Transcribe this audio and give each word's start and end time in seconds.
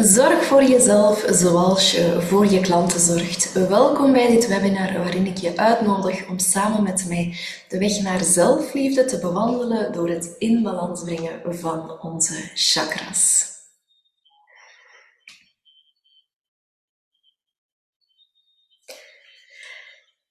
Zorg 0.00 0.44
voor 0.44 0.62
jezelf 0.62 1.24
zoals 1.30 1.90
je 1.90 2.20
voor 2.20 2.46
je 2.46 2.60
klanten 2.60 3.00
zorgt. 3.00 3.52
Welkom 3.52 4.12
bij 4.12 4.30
dit 4.30 4.46
webinar 4.46 4.92
waarin 4.92 5.26
ik 5.26 5.36
je 5.36 5.56
uitnodig 5.56 6.28
om 6.28 6.38
samen 6.38 6.82
met 6.82 7.04
mij 7.08 7.36
de 7.68 7.78
weg 7.78 8.00
naar 8.00 8.24
zelfliefde 8.24 9.04
te 9.04 9.18
bewandelen 9.18 9.92
door 9.92 10.08
het 10.08 10.34
in 10.38 10.62
balans 10.62 11.04
brengen 11.04 11.40
van 11.44 12.00
onze 12.00 12.50
chakras. 12.54 13.46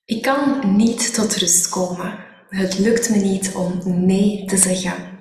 Ik 0.06 0.22
kan 0.22 0.76
niet 0.76 1.14
tot 1.14 1.36
rust 1.36 1.70
komen. 1.70 2.26
Het 2.50 2.80
lukt 2.80 3.10
me 3.10 3.18
niet 3.18 3.56
om 3.56 3.82
nee 3.86 4.46
te 4.46 4.58
zeggen. 4.58 5.17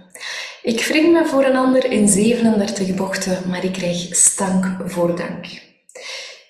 Ik 0.66 0.84
wring 0.86 1.12
me 1.12 1.26
voor 1.26 1.44
een 1.44 1.56
ander 1.56 1.90
in 1.90 2.08
37 2.08 2.94
bochten, 2.94 3.48
maar 3.48 3.64
ik 3.64 3.72
krijg 3.72 4.14
stank 4.14 4.76
voor 4.84 5.16
dank. 5.16 5.46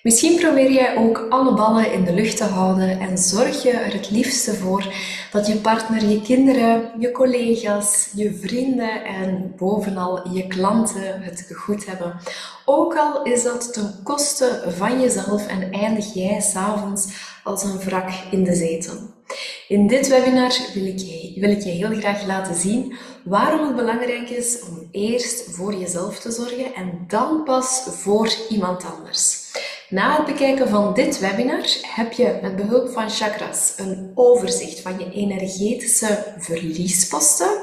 Misschien 0.03 0.39
probeer 0.39 0.71
jij 0.71 0.97
ook 0.97 1.25
alle 1.29 1.53
ballen 1.53 1.91
in 1.91 2.03
de 2.03 2.13
lucht 2.13 2.37
te 2.37 2.43
houden 2.43 2.99
en 2.99 3.17
zorg 3.17 3.63
je 3.63 3.71
er 3.71 3.93
het 3.93 4.09
liefste 4.11 4.53
voor 4.53 4.93
dat 5.31 5.47
je 5.47 5.55
partner, 5.55 6.05
je 6.05 6.21
kinderen, 6.21 6.91
je 6.99 7.11
collega's, 7.11 8.11
je 8.15 8.33
vrienden 8.41 9.05
en 9.05 9.53
bovenal 9.57 10.29
je 10.33 10.47
klanten 10.47 11.21
het 11.21 11.51
goed 11.55 11.85
hebben. 11.85 12.15
Ook 12.65 12.95
al 12.95 13.23
is 13.23 13.43
dat 13.43 13.73
ten 13.73 13.99
koste 14.03 14.63
van 14.77 15.01
jezelf 15.01 15.47
en 15.47 15.71
eindig 15.71 16.13
jij 16.13 16.39
s'avonds 16.39 17.07
als 17.43 17.63
een 17.63 17.79
wrak 17.79 18.09
in 18.31 18.43
de 18.43 18.55
zetel. 18.55 19.16
In 19.67 19.87
dit 19.87 20.07
webinar 20.07 20.57
wil 20.73 20.85
ik, 20.85 20.99
je, 20.99 21.33
wil 21.35 21.49
ik 21.49 21.61
je 21.63 21.69
heel 21.69 21.99
graag 21.99 22.25
laten 22.25 22.55
zien 22.55 22.97
waarom 23.23 23.67
het 23.67 23.75
belangrijk 23.75 24.29
is 24.29 24.59
om 24.69 24.87
eerst 24.91 25.55
voor 25.55 25.73
jezelf 25.73 26.19
te 26.19 26.31
zorgen 26.31 26.73
en 26.73 27.03
dan 27.07 27.43
pas 27.43 27.87
voor 27.89 28.29
iemand 28.49 28.85
anders. 28.85 29.45
Na 29.89 30.15
het 30.15 30.25
bekijken 30.25 30.69
van 30.69 30.93
dit 30.93 31.19
webinar 31.19 31.65
heb 31.81 32.11
je 32.11 32.39
met 32.41 32.55
behulp 32.55 32.89
van 32.89 33.09
chakras 33.09 33.73
een 33.77 34.11
overzicht 34.15 34.79
van 34.79 34.99
je 34.99 35.11
energetische 35.11 36.33
verliesposten 36.37 37.61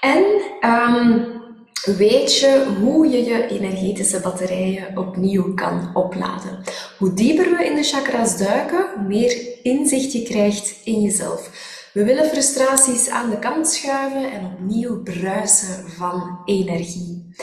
en 0.00 0.24
um, 0.70 1.43
weet 1.84 2.38
je 2.38 2.66
hoe 2.80 3.08
je 3.08 3.24
je 3.24 3.46
energetische 3.48 4.20
batterijen 4.20 4.98
opnieuw 4.98 5.54
kan 5.54 5.90
opladen. 5.94 6.62
Hoe 6.98 7.14
dieper 7.14 7.56
we 7.56 7.64
in 7.64 7.74
de 7.74 7.82
chakras 7.82 8.38
duiken, 8.38 8.86
hoe 8.94 9.06
meer 9.06 9.58
inzicht 9.62 10.12
je 10.12 10.22
krijgt 10.22 10.80
in 10.84 11.00
jezelf. 11.00 11.50
We 11.92 12.04
willen 12.04 12.28
frustraties 12.28 13.08
aan 13.08 13.30
de 13.30 13.38
kant 13.38 13.68
schuiven 13.68 14.32
en 14.32 14.44
opnieuw 14.44 15.02
bruisen 15.02 15.90
van 15.90 16.38
energie. 16.44 17.34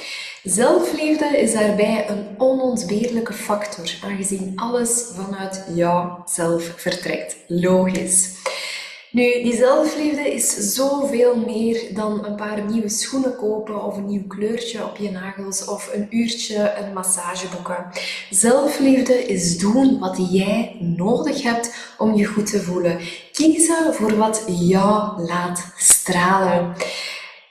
Zelfliefde 0.43 1.37
is 1.37 1.53
daarbij 1.53 2.09
een 2.09 2.25
onontbeerlijke 2.37 3.33
factor, 3.33 3.97
aangezien 4.03 4.53
alles 4.55 5.05
vanuit 5.15 5.63
jouzelf 5.75 6.73
vertrekt. 6.75 7.35
Logisch. 7.47 8.29
Nu, 9.11 9.43
die 9.43 9.55
zelfliefde 9.55 10.33
is 10.33 10.73
zoveel 10.73 11.35
meer 11.35 11.81
dan 11.93 12.25
een 12.25 12.35
paar 12.35 12.63
nieuwe 12.71 12.89
schoenen 12.89 13.35
kopen 13.35 13.83
of 13.83 13.97
een 13.97 14.05
nieuw 14.05 14.27
kleurtje 14.27 14.85
op 14.85 14.97
je 14.97 15.11
nagels 15.11 15.65
of 15.65 15.89
een 15.93 16.07
uurtje 16.09 16.73
een 16.77 16.93
massage 16.93 17.47
boeken. 17.55 17.85
Zelfliefde 18.29 19.13
is 19.13 19.57
doen 19.57 19.99
wat 19.99 20.17
jij 20.31 20.75
nodig 20.79 21.43
hebt 21.43 21.75
om 21.97 22.13
je 22.13 22.25
goed 22.25 22.49
te 22.49 22.61
voelen. 22.61 22.99
Kiezen 23.31 23.93
voor 23.93 24.15
wat 24.15 24.43
jou 24.47 25.21
laat 25.21 25.73
stralen. 25.77 26.75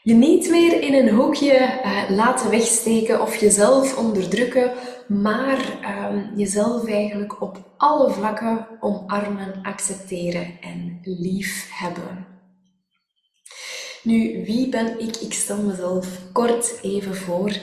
Je 0.03 0.15
niet 0.15 0.51
meer 0.51 0.83
in 0.83 0.95
een 0.95 1.15
hoekje 1.15 1.81
uh, 1.85 2.11
laten 2.17 2.51
wegsteken 2.51 3.21
of 3.23 3.37
jezelf 3.37 3.99
onderdrukken, 3.99 4.73
maar 5.09 5.79
uh, 5.83 6.37
jezelf 6.37 6.87
eigenlijk 6.87 7.43
op 7.43 7.75
alle 7.77 8.11
vlakken 8.11 8.67
omarmen, 8.81 9.61
accepteren 9.63 10.59
en 10.61 10.99
lief 11.03 11.69
hebben. 11.73 12.27
Nu, 14.03 14.45
wie 14.45 14.69
ben 14.69 15.01
ik? 15.01 15.17
Ik 15.17 15.33
stel 15.33 15.63
mezelf 15.63 16.33
kort 16.33 16.79
even 16.83 17.15
voor. 17.15 17.57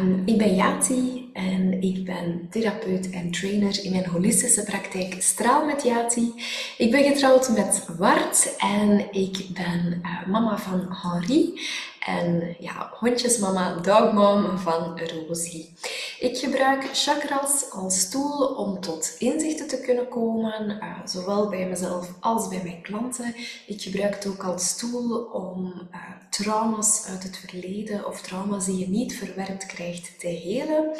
Um, 0.00 0.22
ik 0.24 0.38
ben 0.38 0.54
Yati 0.54 1.21
en 1.32 1.82
ik 1.82 2.04
ben 2.04 2.46
therapeut 2.50 3.10
en 3.10 3.30
trainer 3.30 3.84
in 3.84 3.90
mijn 3.90 4.06
holistische 4.06 4.64
praktijk 4.64 5.22
Straal 5.22 5.64
met 5.64 5.82
Yati. 5.82 6.34
Ik 6.78 6.90
ben 6.90 7.04
getrouwd 7.04 7.48
met 7.48 7.86
Wart 7.98 8.56
en 8.58 9.12
ik 9.12 9.46
ben 9.54 10.00
uh, 10.02 10.26
mama 10.26 10.58
van 10.58 10.96
Henri 11.02 11.60
en 12.06 12.56
ja, 12.58 12.90
hondjesmama, 12.98 13.74
dogmom 13.74 14.58
van 14.58 15.00
Rosie. 15.28 15.74
Ik 16.18 16.38
gebruik 16.38 16.88
chakras 16.92 17.70
als 17.70 18.10
tool 18.10 18.46
om 18.46 18.80
tot 18.80 19.14
inzichten 19.18 19.68
te 19.68 19.80
kunnen 19.80 20.08
komen, 20.08 20.70
uh, 20.70 21.06
zowel 21.06 21.48
bij 21.48 21.66
mezelf 21.66 22.12
als 22.20 22.48
bij 22.48 22.60
mijn 22.62 22.82
klanten. 22.82 23.34
Ik 23.66 23.82
gebruik 23.82 24.14
het 24.14 24.26
ook 24.26 24.44
als 24.44 24.76
tool 24.76 25.18
om 25.32 25.72
uh, 25.92 26.00
trauma's 26.30 27.04
uit 27.08 27.22
het 27.22 27.36
verleden 27.36 28.06
of 28.06 28.20
trauma's 28.20 28.64
die 28.64 28.78
je 28.78 28.88
niet 28.88 29.16
verwerkt 29.16 29.66
krijgt 29.66 30.20
te 30.20 30.28
helen. 30.28 30.90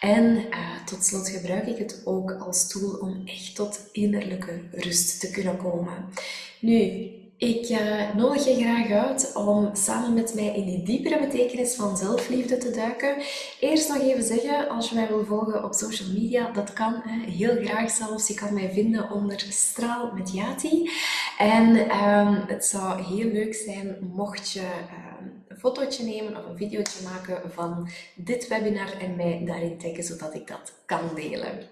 En 0.00 0.36
uh, 0.36 0.84
tot 0.84 1.04
slot 1.04 1.28
gebruik 1.28 1.66
ik 1.66 1.78
het 1.78 2.02
ook 2.04 2.32
als 2.32 2.68
tool 2.68 2.98
om 3.00 3.22
echt 3.24 3.54
tot 3.54 3.80
innerlijke 3.92 4.60
rust 4.70 5.20
te 5.20 5.30
kunnen 5.30 5.56
komen. 5.56 6.08
Nu, 6.60 7.10
ik 7.36 7.68
uh, 7.68 8.14
nodig 8.14 8.44
je 8.44 8.54
graag 8.54 8.90
uit 8.90 9.32
om 9.34 9.70
samen 9.72 10.14
met 10.14 10.34
mij 10.34 10.54
in 10.56 10.64
die 10.64 10.82
diepere 10.82 11.20
betekenis 11.20 11.74
van 11.74 11.96
zelfliefde 11.96 12.58
te 12.58 12.70
duiken. 12.70 13.16
Eerst 13.60 13.88
nog 13.88 14.00
even 14.00 14.22
zeggen, 14.22 14.68
als 14.68 14.88
je 14.88 14.94
mij 14.94 15.08
wil 15.08 15.24
volgen 15.24 15.64
op 15.64 15.74
social 15.74 16.08
media, 16.08 16.50
dat 16.50 16.72
kan 16.72 17.00
hè, 17.04 17.30
heel 17.30 17.64
graag 17.64 17.90
zelfs. 17.90 18.28
Je 18.28 18.34
kan 18.34 18.54
mij 18.54 18.70
vinden 18.72 19.10
onder 19.10 19.46
Straal 19.48 20.10
met 20.14 20.32
Yati. 20.32 20.90
En 21.38 21.76
um, 22.04 22.44
het 22.46 22.64
zou 22.64 23.02
heel 23.02 23.30
leuk 23.32 23.54
zijn 23.54 23.96
mocht 24.14 24.50
je 24.50 24.60
een 24.60 25.09
fotootje 25.60 26.04
nemen 26.04 26.36
of 26.36 26.46
een 26.46 26.56
videootje 26.56 27.02
maken 27.04 27.52
van 27.52 27.88
dit 28.14 28.48
webinar 28.48 28.92
en 29.00 29.16
mij 29.16 29.42
daarin 29.46 29.78
taggen, 29.78 30.04
zodat 30.04 30.34
ik 30.34 30.46
dat 30.46 30.72
kan 30.86 31.10
delen. 31.14 31.68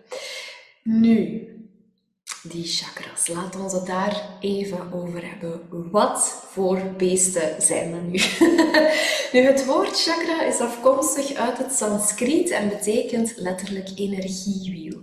Nu, 0.82 1.46
die 2.42 2.64
chakras. 2.64 3.28
Laten 3.28 3.64
we 3.64 3.76
het 3.76 3.86
daar 3.86 4.22
even 4.40 4.92
over 4.92 5.28
hebben. 5.30 5.60
Wat 5.90 6.44
voor 6.50 6.82
beesten 6.96 7.62
zijn 7.62 7.90
dat 7.90 8.02
nu? 8.02 8.20
nu, 9.32 9.46
het 9.46 9.64
woord 9.64 10.02
chakra 10.02 10.42
is 10.42 10.58
afkomstig 10.58 11.34
uit 11.34 11.58
het 11.58 11.72
Sanskriet 11.72 12.50
en 12.50 12.68
betekent 12.68 13.32
letterlijk 13.36 13.88
energiewiel. 13.94 15.00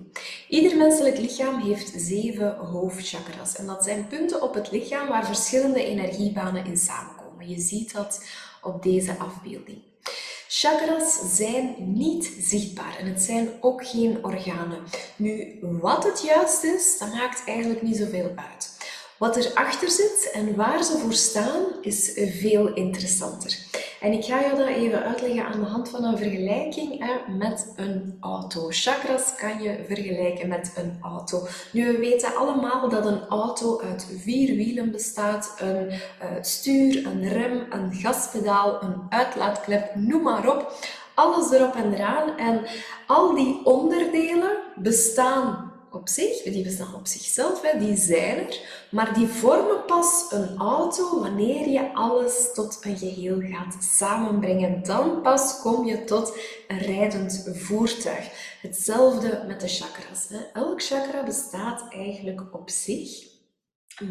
Ieder 0.49 0.77
menselijk 0.77 1.17
lichaam 1.17 1.61
heeft 1.61 1.93
zeven 1.95 2.55
hoofdchakras 2.55 3.55
en 3.55 3.65
dat 3.65 3.83
zijn 3.83 4.07
punten 4.07 4.41
op 4.41 4.53
het 4.53 4.71
lichaam 4.71 5.07
waar 5.07 5.25
verschillende 5.25 5.85
energiebanen 5.85 6.65
in 6.65 6.77
samenkomen. 6.77 7.49
Je 7.49 7.59
ziet 7.59 7.93
dat 7.93 8.25
op 8.65 8.83
deze 8.83 9.17
afbeelding. 9.17 9.81
Chakras 10.47 11.35
zijn 11.35 11.75
niet 11.77 12.33
zichtbaar 12.39 12.97
en 12.99 13.05
het 13.05 13.21
zijn 13.21 13.49
ook 13.61 13.85
geen 13.85 14.25
organen. 14.25 14.83
Nu, 15.15 15.59
wat 15.61 16.03
het 16.03 16.21
juist 16.21 16.63
is, 16.63 16.97
dat 16.99 17.13
maakt 17.13 17.43
eigenlijk 17.45 17.81
niet 17.81 17.97
zoveel 17.97 18.31
uit. 18.35 18.77
Wat 19.17 19.35
erachter 19.35 19.89
zit 19.89 20.29
en 20.33 20.55
waar 20.55 20.83
ze 20.83 20.97
voor 20.97 21.13
staan, 21.13 21.63
is 21.81 22.11
veel 22.39 22.73
interessanter. 22.73 23.64
En 24.01 24.11
ik 24.11 24.25
ga 24.25 24.39
je 24.39 24.55
dat 24.55 24.67
even 24.67 25.03
uitleggen 25.03 25.45
aan 25.45 25.59
de 25.59 25.65
hand 25.65 25.89
van 25.89 26.03
een 26.03 26.17
vergelijking 26.17 26.99
hè, 26.99 27.33
met 27.33 27.73
een 27.75 28.17
auto. 28.19 28.67
Chakras 28.69 29.35
kan 29.35 29.61
je 29.61 29.83
vergelijken 29.87 30.47
met 30.47 30.73
een 30.75 30.97
auto. 31.01 31.47
Nu, 31.71 31.91
we 31.91 31.97
weten 31.97 32.35
allemaal 32.35 32.89
dat 32.89 33.05
een 33.05 33.27
auto 33.27 33.81
uit 33.81 34.07
vier 34.17 34.55
wielen 34.55 34.91
bestaat. 34.91 35.55
Een 35.59 35.87
uh, 35.87 35.97
stuur, 36.41 37.05
een 37.05 37.29
rem, 37.29 37.65
een 37.69 37.93
gaspedaal, 37.93 38.83
een 38.83 38.95
uitlaatklep, 39.09 39.95
noem 39.95 40.21
maar 40.21 40.49
op. 40.49 40.73
Alles 41.13 41.51
erop 41.51 41.75
en 41.75 41.93
eraan. 41.93 42.37
En 42.37 42.61
al 43.07 43.35
die 43.35 43.61
onderdelen 43.63 44.51
bestaan 44.75 45.64
op 45.95 46.09
zich, 46.09 46.41
die 46.41 46.63
bestaan 46.63 46.95
op 46.95 47.07
zichzelf, 47.07 47.61
die 47.61 47.97
zijn 47.97 48.37
er, 48.37 48.59
maar 48.91 49.13
die 49.13 49.27
vormen 49.27 49.85
pas 49.85 50.25
een 50.29 50.57
auto 50.57 51.19
wanneer 51.19 51.69
je 51.69 51.93
alles 51.93 52.53
tot 52.53 52.77
een 52.81 52.97
geheel 52.97 53.41
gaat 53.41 53.83
samenbrengen. 53.83 54.83
Dan 54.83 55.21
pas 55.21 55.59
kom 55.61 55.85
je 55.85 56.03
tot 56.03 56.37
een 56.67 56.79
rijdend 56.79 57.51
voertuig. 57.53 58.57
Hetzelfde 58.61 59.43
met 59.47 59.61
de 59.61 59.67
chakras. 59.67 60.27
Hè. 60.29 60.37
Elk 60.53 60.81
chakra 60.81 61.23
bestaat 61.23 61.93
eigenlijk 61.93 62.41
op 62.51 62.69
zich. 62.69 63.34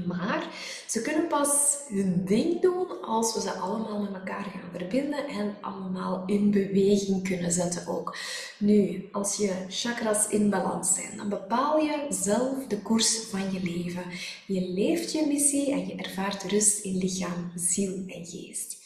Maar 0.07 0.47
ze 0.87 1.03
kunnen 1.03 1.27
pas 1.27 1.77
hun 1.89 2.25
ding 2.25 2.61
doen 2.61 3.03
als 3.03 3.35
we 3.35 3.41
ze 3.41 3.53
allemaal 3.53 4.01
met 4.01 4.15
elkaar 4.15 4.45
gaan 4.45 4.71
verbinden 4.73 5.27
en 5.27 5.57
allemaal 5.61 6.23
in 6.27 6.51
beweging 6.51 7.29
kunnen 7.29 7.53
zetten 7.53 7.87
ook. 7.87 8.17
Nu, 8.59 9.09
als 9.13 9.37
je 9.37 9.53
chakras 9.69 10.29
in 10.29 10.51
balans 10.51 10.95
zijn, 10.95 11.17
dan 11.17 11.29
bepaal 11.29 11.79
je 11.79 12.07
zelf 12.09 12.67
de 12.67 12.83
koers 12.83 13.19
van 13.31 13.53
je 13.53 13.63
leven. 13.63 14.05
Je 14.47 14.61
leeft 14.61 15.13
je 15.13 15.27
missie 15.27 15.73
en 15.73 15.87
je 15.87 15.95
ervaart 15.95 16.43
rust 16.43 16.85
in 16.85 16.97
lichaam, 16.97 17.53
ziel 17.55 18.03
en 18.07 18.27
geest. 18.27 18.77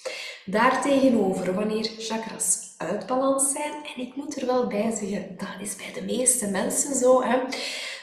Daartegenover, 0.44 1.54
wanneer 1.54 1.90
chakras 1.98 2.74
uit 2.76 3.06
balans 3.06 3.52
zijn. 3.52 3.72
En 3.72 4.02
ik 4.02 4.16
moet 4.16 4.40
er 4.40 4.46
wel 4.46 4.66
bij 4.66 4.90
zeggen, 4.90 5.36
dat 5.36 5.48
is 5.60 5.76
bij 5.76 5.92
de 5.94 6.02
meeste 6.02 6.46
mensen 6.46 6.94
zo. 6.94 7.22
Hè. 7.22 7.38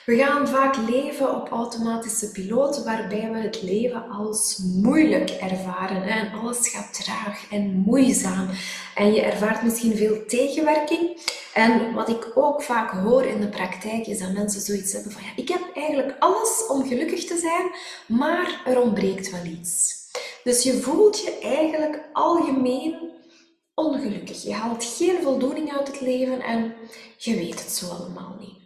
We 0.06 0.18
gaan 0.18 0.48
vaak 0.48 0.76
leven 0.90 1.36
op 1.36 1.50
automatische 1.50 2.32
piloot, 2.32 2.84
waarbij 2.84 3.32
we 3.32 3.38
het 3.38 3.62
leven 3.62 4.10
als 4.10 4.58
moeilijk 4.58 5.30
ervaren. 5.30 6.04
En 6.04 6.32
alles 6.32 6.70
gaat 6.70 7.04
traag 7.04 7.52
en 7.52 7.84
moeizaam. 7.86 8.50
En 8.96 9.14
je 9.14 9.22
ervaart 9.22 9.64
misschien 9.64 9.96
veel 9.96 10.26
tegenwerking. 10.28 11.22
En 11.54 11.94
wat 11.94 12.10
ik 12.10 12.32
ook 12.36 12.64
vaak 12.64 12.92
hoor 12.92 13.24
in 13.24 13.42
de 13.42 13.50
praktijk, 13.50 14.08
is 14.08 14.20
dat 14.20 14.34
mensen 14.34 14.62
zoiets 14.62 14.94
hebben 14.94 15.12
van 15.12 15.24
ja, 15.24 15.30
ik 15.36 15.50
heb 15.50 15.62
eigenlijk 15.74 16.16
alles 16.20 16.66
om 16.68 16.88
gelukkig 16.88 17.26
te 17.26 17.38
zijn, 17.38 17.72
maar 18.20 18.62
er 18.66 18.82
ontbreekt 18.82 19.32
wel 19.32 19.46
iets. 19.46 19.94
Dus 20.44 20.64
je 20.64 20.74
voelt 20.74 21.20
je 21.20 21.40
eigenlijk 21.40 22.10
algemeen 22.14 23.12
ongelukkig. 23.76 24.44
Je 24.44 24.54
haalt 24.54 24.84
geen 24.84 25.22
voldoening 25.22 25.78
uit 25.78 25.88
het 25.88 26.02
leven 26.02 26.42
en 26.42 26.74
je 27.18 27.36
weet 27.36 27.64
het 27.64 27.72
zo 27.72 27.88
allemaal 27.88 28.36
niet. 28.40 28.65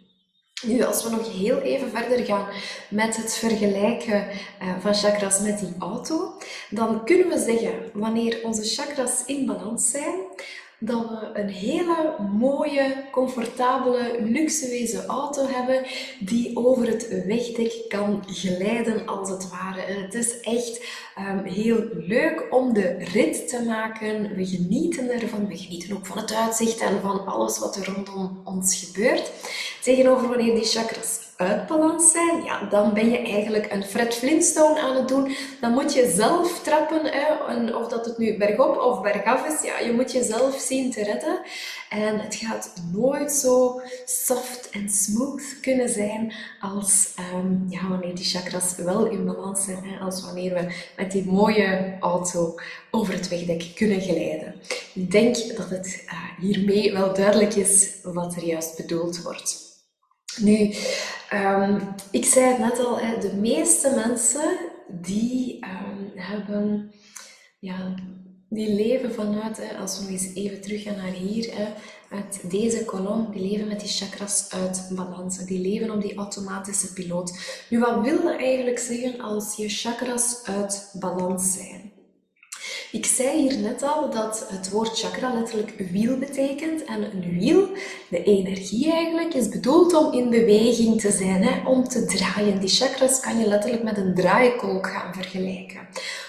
Nu, 0.62 0.82
als 0.82 1.04
we 1.04 1.10
nog 1.10 1.32
heel 1.32 1.58
even 1.58 1.90
verder 1.90 2.24
gaan 2.24 2.46
met 2.88 3.16
het 3.16 3.34
vergelijken 3.34 4.28
eh, 4.28 4.68
van 4.80 4.94
chakras 4.94 5.40
met 5.40 5.58
die 5.58 5.74
auto, 5.78 6.34
dan 6.70 7.04
kunnen 7.04 7.28
we 7.28 7.38
zeggen, 7.38 7.90
wanneer 7.92 8.40
onze 8.42 8.62
chakras 8.64 9.24
in 9.26 9.46
balans 9.46 9.90
zijn, 9.90 10.14
dat 10.82 11.08
we 11.08 11.40
een 11.40 11.48
hele 11.48 12.16
mooie, 12.38 13.04
comfortabele, 13.10 14.22
luxueuze 14.22 15.06
auto 15.06 15.46
hebben 15.46 15.84
die 16.20 16.56
over 16.56 16.86
het 16.86 17.24
wegdek 17.26 17.84
kan 17.88 18.24
glijden 18.26 19.06
als 19.06 19.30
het 19.30 19.50
ware. 19.50 19.80
En 19.80 20.02
het 20.02 20.14
is 20.14 20.40
echt 20.40 20.84
um, 21.18 21.44
heel 21.44 21.84
leuk 21.92 22.46
om 22.50 22.72
de 22.72 22.96
rit 22.98 23.48
te 23.48 23.62
maken. 23.62 24.34
We 24.36 24.46
genieten 24.46 25.10
ervan, 25.10 25.46
we 25.46 25.56
genieten 25.56 25.96
ook 25.96 26.06
van 26.06 26.18
het 26.18 26.34
uitzicht 26.34 26.80
en 26.80 27.00
van 27.00 27.26
alles 27.26 27.58
wat 27.58 27.76
er 27.76 27.94
rondom 27.94 28.40
ons 28.44 28.84
gebeurt. 28.84 29.30
Tegenover 29.82 30.28
wanneer 30.28 30.54
die 30.54 30.64
chakras 30.64 31.18
uit 31.40 31.66
balans 31.66 32.10
zijn, 32.10 32.44
ja, 32.44 32.64
dan 32.64 32.94
ben 32.94 33.10
je 33.10 33.18
eigenlijk 33.18 33.72
een 33.72 33.84
Fred 33.84 34.14
Flintstone 34.14 34.80
aan 34.80 34.96
het 34.96 35.08
doen. 35.08 35.36
Dan 35.60 35.72
moet 35.72 35.94
je 35.94 36.12
zelf 36.16 36.62
trappen, 36.62 37.00
hè, 37.04 37.74
of 37.74 37.88
dat 37.88 38.06
het 38.06 38.18
nu 38.18 38.38
bergop 38.38 38.76
of 38.76 39.02
bergaf 39.02 39.46
is, 39.46 39.62
ja, 39.62 39.78
je 39.78 39.92
moet 39.92 40.12
jezelf 40.12 40.58
zien 40.58 40.90
te 40.90 41.02
redden. 41.02 41.40
En 41.88 42.20
het 42.20 42.34
gaat 42.34 42.72
nooit 42.92 43.32
zo 43.32 43.80
soft 44.04 44.70
en 44.70 44.88
smooth 44.88 45.42
kunnen 45.60 45.88
zijn 45.88 46.34
als 46.60 47.14
um, 47.34 47.66
ja, 47.68 47.88
wanneer 47.88 48.14
die 48.14 48.24
chakras 48.24 48.76
wel 48.76 49.06
in 49.06 49.24
balans 49.24 49.64
zijn, 49.64 49.84
hè, 49.84 49.98
als 49.98 50.24
wanneer 50.24 50.54
we 50.54 50.74
met 50.96 51.12
die 51.12 51.24
mooie 51.24 51.96
auto 52.00 52.54
over 52.90 53.14
het 53.14 53.28
wegdek 53.28 53.72
kunnen 53.74 54.00
glijden. 54.00 54.54
Ik 54.94 55.10
denk 55.10 55.56
dat 55.56 55.70
het 55.70 56.04
uh, 56.06 56.12
hiermee 56.38 56.92
wel 56.92 57.14
duidelijk 57.14 57.54
is 57.54 57.94
wat 58.02 58.36
er 58.36 58.44
juist 58.44 58.76
bedoeld 58.76 59.22
wordt. 59.22 59.69
Nu, 60.36 60.74
um, 61.32 61.94
ik 62.10 62.24
zei 62.24 62.46
het 62.46 62.58
net 62.58 62.84
al, 62.84 62.96
de 63.20 63.34
meeste 63.34 63.92
mensen 63.94 64.58
die 64.88 65.58
um, 65.64 66.10
hebben, 66.14 66.92
ja, 67.58 67.94
die 68.48 68.74
leven 68.74 69.12
vanuit, 69.12 69.60
als 69.80 69.96
we 69.96 70.02
nog 70.02 70.12
eens 70.12 70.34
even 70.34 70.60
terug 70.60 70.82
gaan 70.82 70.96
naar 70.96 71.12
hier, 71.12 71.74
uit 72.10 72.50
deze 72.50 72.84
kolom, 72.84 73.32
die 73.32 73.50
leven 73.50 73.68
met 73.68 73.80
die 73.80 73.88
chakras 73.88 74.46
uit 74.50 74.90
balans. 74.94 75.38
Die 75.38 75.60
leven 75.60 75.90
op 75.90 76.00
die 76.00 76.14
automatische 76.14 76.92
piloot. 76.92 77.64
Nu, 77.70 77.78
wat 77.78 78.00
wil 78.02 78.22
dat 78.22 78.38
eigenlijk 78.38 78.78
zeggen 78.78 79.20
als 79.20 79.56
je 79.56 79.68
chakras 79.68 80.40
uit 80.44 80.94
balans 80.98 81.52
zijn? 81.52 81.89
Ik 82.92 83.06
zei 83.06 83.40
hier 83.40 83.58
net 83.58 83.82
al 83.82 84.10
dat 84.10 84.46
het 84.48 84.70
woord 84.70 84.98
chakra 84.98 85.34
letterlijk 85.34 85.74
wiel 85.90 86.18
betekent. 86.18 86.84
En 86.84 87.02
een 87.02 87.38
wiel, 87.38 87.68
de 88.08 88.22
energie 88.22 88.92
eigenlijk, 88.92 89.34
is 89.34 89.48
bedoeld 89.48 89.94
om 89.94 90.12
in 90.12 90.30
beweging 90.30 91.00
te 91.00 91.10
zijn, 91.10 91.42
hè, 91.42 91.68
om 91.68 91.88
te 91.88 92.04
draaien. 92.04 92.60
Die 92.60 92.68
chakras 92.68 93.20
kan 93.20 93.38
je 93.38 93.46
letterlijk 93.46 93.82
met 93.82 93.96
een 93.96 94.14
draaikolk 94.14 94.86
gaan 94.86 95.14
vergelijken. 95.14 95.80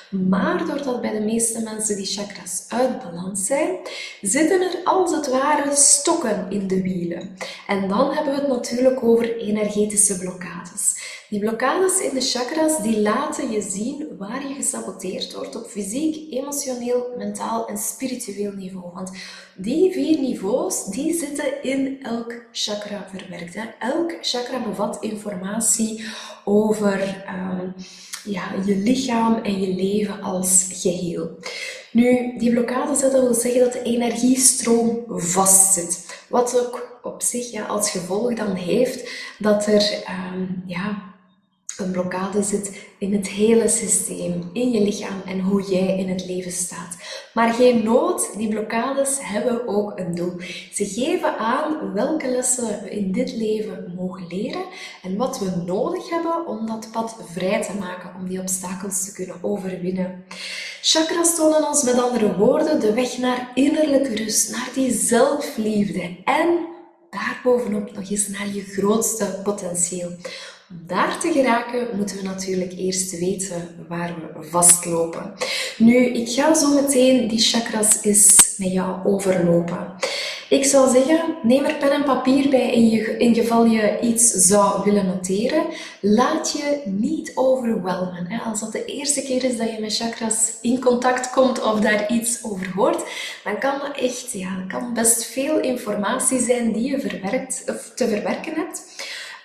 Maar 0.10 0.66
doordat 0.66 1.02
bij 1.02 1.12
de 1.12 1.20
meeste 1.20 1.62
mensen 1.62 1.96
die 1.96 2.06
chakras 2.06 2.66
uit 2.68 3.04
balans 3.04 3.46
zijn, 3.46 3.78
zitten 4.22 4.62
er 4.62 4.80
als 4.84 5.16
het 5.16 5.30
ware 5.30 5.76
stokken 5.76 6.46
in 6.50 6.68
de 6.68 6.82
wielen. 6.82 7.38
En 7.68 7.88
dan 7.88 8.14
hebben 8.14 8.34
we 8.34 8.40
het 8.40 8.50
natuurlijk 8.50 9.04
over 9.04 9.38
energetische 9.38 10.18
blokkades. 10.18 11.00
Die 11.32 11.40
blokkades 11.40 12.00
in 12.00 12.14
de 12.14 12.22
chakras 12.22 12.82
die 12.82 13.02
laten 13.02 13.52
je 13.52 13.62
zien 13.62 14.08
waar 14.18 14.48
je 14.48 14.54
gesaboteerd 14.54 15.34
wordt 15.34 15.56
op 15.56 15.68
fysiek, 15.68 16.34
emotioneel, 16.34 17.14
mentaal 17.18 17.68
en 17.68 17.78
spiritueel 17.78 18.52
niveau. 18.52 18.94
Want 18.94 19.12
die 19.56 19.92
vier 19.92 20.20
niveaus 20.20 20.86
die 20.86 21.14
zitten 21.14 21.64
in 21.64 22.04
elk 22.04 22.46
chakra 22.52 23.08
verwerkt. 23.10 23.54
Hè. 23.54 23.64
Elk 23.80 24.18
chakra 24.22 24.60
bevat 24.60 24.98
informatie 25.00 26.06
over 26.46 27.24
um, 27.30 27.74
ja, 28.24 28.44
je 28.66 28.76
lichaam 28.76 29.36
en 29.36 29.62
je 29.62 29.76
leven 29.76 30.22
als 30.22 30.68
geheel. 30.72 31.38
Nu, 31.92 32.38
die 32.38 32.52
blokkades, 32.52 33.00
dat 33.00 33.12
wil 33.12 33.34
zeggen 33.34 33.62
dat 33.62 33.74
de 33.74 33.82
energiestroom 33.82 35.04
vastzit. 35.08 36.24
Wat 36.30 36.60
ook 36.60 37.00
op 37.04 37.22
zich 37.22 37.52
ja, 37.52 37.66
als 37.66 37.90
gevolg 37.90 38.34
dan 38.34 38.56
heeft 38.56 39.12
dat 39.38 39.66
er 39.66 40.04
um, 40.34 40.64
ja, 40.66 41.10
een 41.78 41.92
blokkade 41.92 42.44
zit 42.44 42.80
in 42.98 43.14
het 43.14 43.28
hele 43.28 43.68
systeem, 43.68 44.50
in 44.54 44.72
je 44.72 44.82
lichaam 44.82 45.22
en 45.26 45.40
hoe 45.40 45.62
jij 45.62 45.98
in 45.98 46.10
het 46.10 46.26
leven 46.26 46.52
staat. 46.52 46.98
Maar 47.34 47.54
geen 47.54 47.84
nood, 47.84 48.38
die 48.38 48.50
blokkades 48.50 49.18
hebben 49.22 49.68
ook 49.68 50.00
een 50.00 50.16
doel. 50.16 50.34
Ze 50.74 50.86
geven 50.86 51.38
aan 51.38 51.94
welke 51.94 52.28
lessen 52.28 52.82
we 52.84 52.90
in 52.90 53.12
dit 53.12 53.36
leven 53.36 53.94
mogen 53.96 54.28
leren 54.28 54.64
en 55.04 55.18
wat 55.18 55.40
we 55.40 55.64
nodig 55.66 56.10
hebben 56.10 56.48
om 56.48 56.68
dat 56.68 56.92
pad 56.92 57.16
vrij 57.34 57.62
te 57.62 57.74
maken, 57.80 58.12
om 58.20 58.28
die 58.28 58.40
obstakels 58.40 59.06
te 59.06 59.14
kunnen 59.14 59.36
overwinnen. 59.42 60.24
Chakras 60.82 61.36
tonen 61.36 61.68
ons 61.68 61.84
met 61.84 62.00
andere 62.00 62.38
woorden 62.38 62.80
de 62.80 62.94
weg 62.94 63.18
naar 63.18 63.52
innerlijke 63.54 64.16
rust, 64.16 64.52
naar 64.52 64.70
die 64.74 64.92
zelfliefde 64.92 66.18
en 66.24 66.70
daarbovenop 67.10 67.92
nog 67.92 68.10
eens 68.10 68.28
naar 68.28 68.48
je 68.48 68.62
grootste 68.62 69.40
potentieel. 69.44 70.12
Om 70.72 70.88
daar 70.88 71.20
te 71.20 71.32
geraken 71.32 71.88
moeten 71.96 72.18
we 72.18 72.24
natuurlijk 72.24 72.72
eerst 72.72 73.20
weten 73.20 73.68
waar 73.88 74.16
we 74.16 74.44
vastlopen. 74.44 75.34
Nu, 75.78 76.06
ik 76.06 76.30
ga 76.30 76.54
zo 76.54 76.74
meteen 76.74 77.28
die 77.28 77.40
chakras 77.40 78.04
eens 78.04 78.56
met 78.58 78.72
jou 78.72 79.06
overlopen. 79.06 79.94
Ik 80.50 80.66
zou 80.66 80.92
zeggen, 80.92 81.36
neem 81.44 81.66
er 81.66 81.76
pen 81.78 81.92
en 81.92 82.04
papier 82.04 82.50
bij 82.50 82.74
in, 82.74 82.90
je, 82.90 83.18
in 83.18 83.36
geval 83.36 83.66
je 83.66 84.00
iets 84.00 84.32
zou 84.32 84.84
willen 84.84 85.06
noteren. 85.06 85.66
Laat 86.02 86.52
je 86.52 86.82
niet 86.86 87.32
overwelmen. 87.36 88.42
Als 88.46 88.60
dat 88.60 88.72
de 88.72 88.86
eerste 88.86 89.22
keer 89.22 89.44
is 89.44 89.58
dat 89.58 89.72
je 89.72 89.82
met 89.82 89.96
chakras 89.96 90.52
in 90.62 90.80
contact 90.80 91.30
komt 91.30 91.64
of 91.64 91.80
daar 91.80 92.12
iets 92.12 92.44
over 92.44 92.72
hoort, 92.76 93.04
dan 93.44 93.60
kan 93.60 93.80
dat 93.80 93.98
echt, 93.98 94.32
ja, 94.32 94.66
kan 94.68 94.94
best 94.94 95.26
veel 95.26 95.60
informatie 95.60 96.40
zijn 96.40 96.72
die 96.72 96.92
je 96.92 97.00
verwerkt, 97.00 97.64
of 97.68 97.92
te 97.96 98.08
verwerken 98.08 98.54
hebt. 98.54 98.84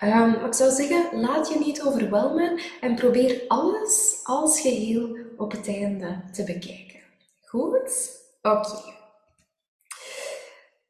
Um, 0.02 0.44
ik 0.44 0.54
zou 0.54 0.70
zeggen, 0.70 1.20
laat 1.20 1.48
je 1.48 1.58
niet 1.58 1.82
overwelmen 1.82 2.60
en 2.80 2.94
probeer 2.94 3.42
alles 3.48 4.20
als 4.22 4.60
geheel 4.60 5.16
op 5.36 5.52
het 5.52 5.68
einde 5.68 6.20
te 6.32 6.44
bekijken. 6.44 7.00
Goed? 7.44 8.10
Oké. 8.42 8.94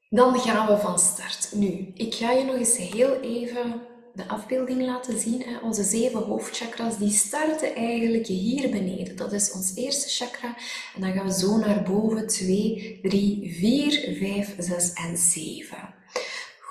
Dan 0.09 0.39
gaan 0.39 0.67
we 0.67 0.79
van 0.79 0.99
start. 0.99 1.49
Nu, 1.55 1.93
ik 1.95 2.15
ga 2.15 2.31
je 2.31 2.45
nog 2.45 2.55
eens 2.55 2.77
heel 2.77 3.21
even 3.21 3.81
de 4.15 4.29
afbeelding 4.29 4.83
laten 4.83 5.19
zien. 5.19 5.43
Hè. 5.43 5.59
Onze 5.59 5.83
zeven 5.83 6.23
hoofdchakras 6.23 6.99
die 6.99 7.11
starten 7.11 7.75
eigenlijk 7.75 8.27
hier 8.27 8.71
beneden. 8.71 9.17
Dat 9.17 9.33
is 9.33 9.53
ons 9.53 9.75
eerste 9.75 10.25
chakra. 10.25 10.57
En 10.95 11.01
dan 11.01 11.13
gaan 11.13 11.27
we 11.27 11.33
zo 11.33 11.57
naar 11.57 11.83
boven. 11.83 12.27
2, 12.27 12.99
3, 13.03 13.55
4, 13.59 14.17
5, 14.19 14.55
6 14.59 14.93
en 14.93 15.17
7. 15.17 15.95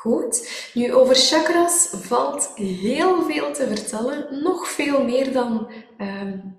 Goed. 0.06 0.70
Nu, 0.74 0.94
over 0.94 1.16
chakras 1.16 1.88
valt 1.92 2.52
heel 2.56 3.24
veel 3.24 3.54
te 3.54 3.68
vertellen. 3.68 4.44
Nog 4.44 4.68
veel 4.68 5.04
meer 5.04 5.32
dan 5.32 5.72
um, 6.02 6.56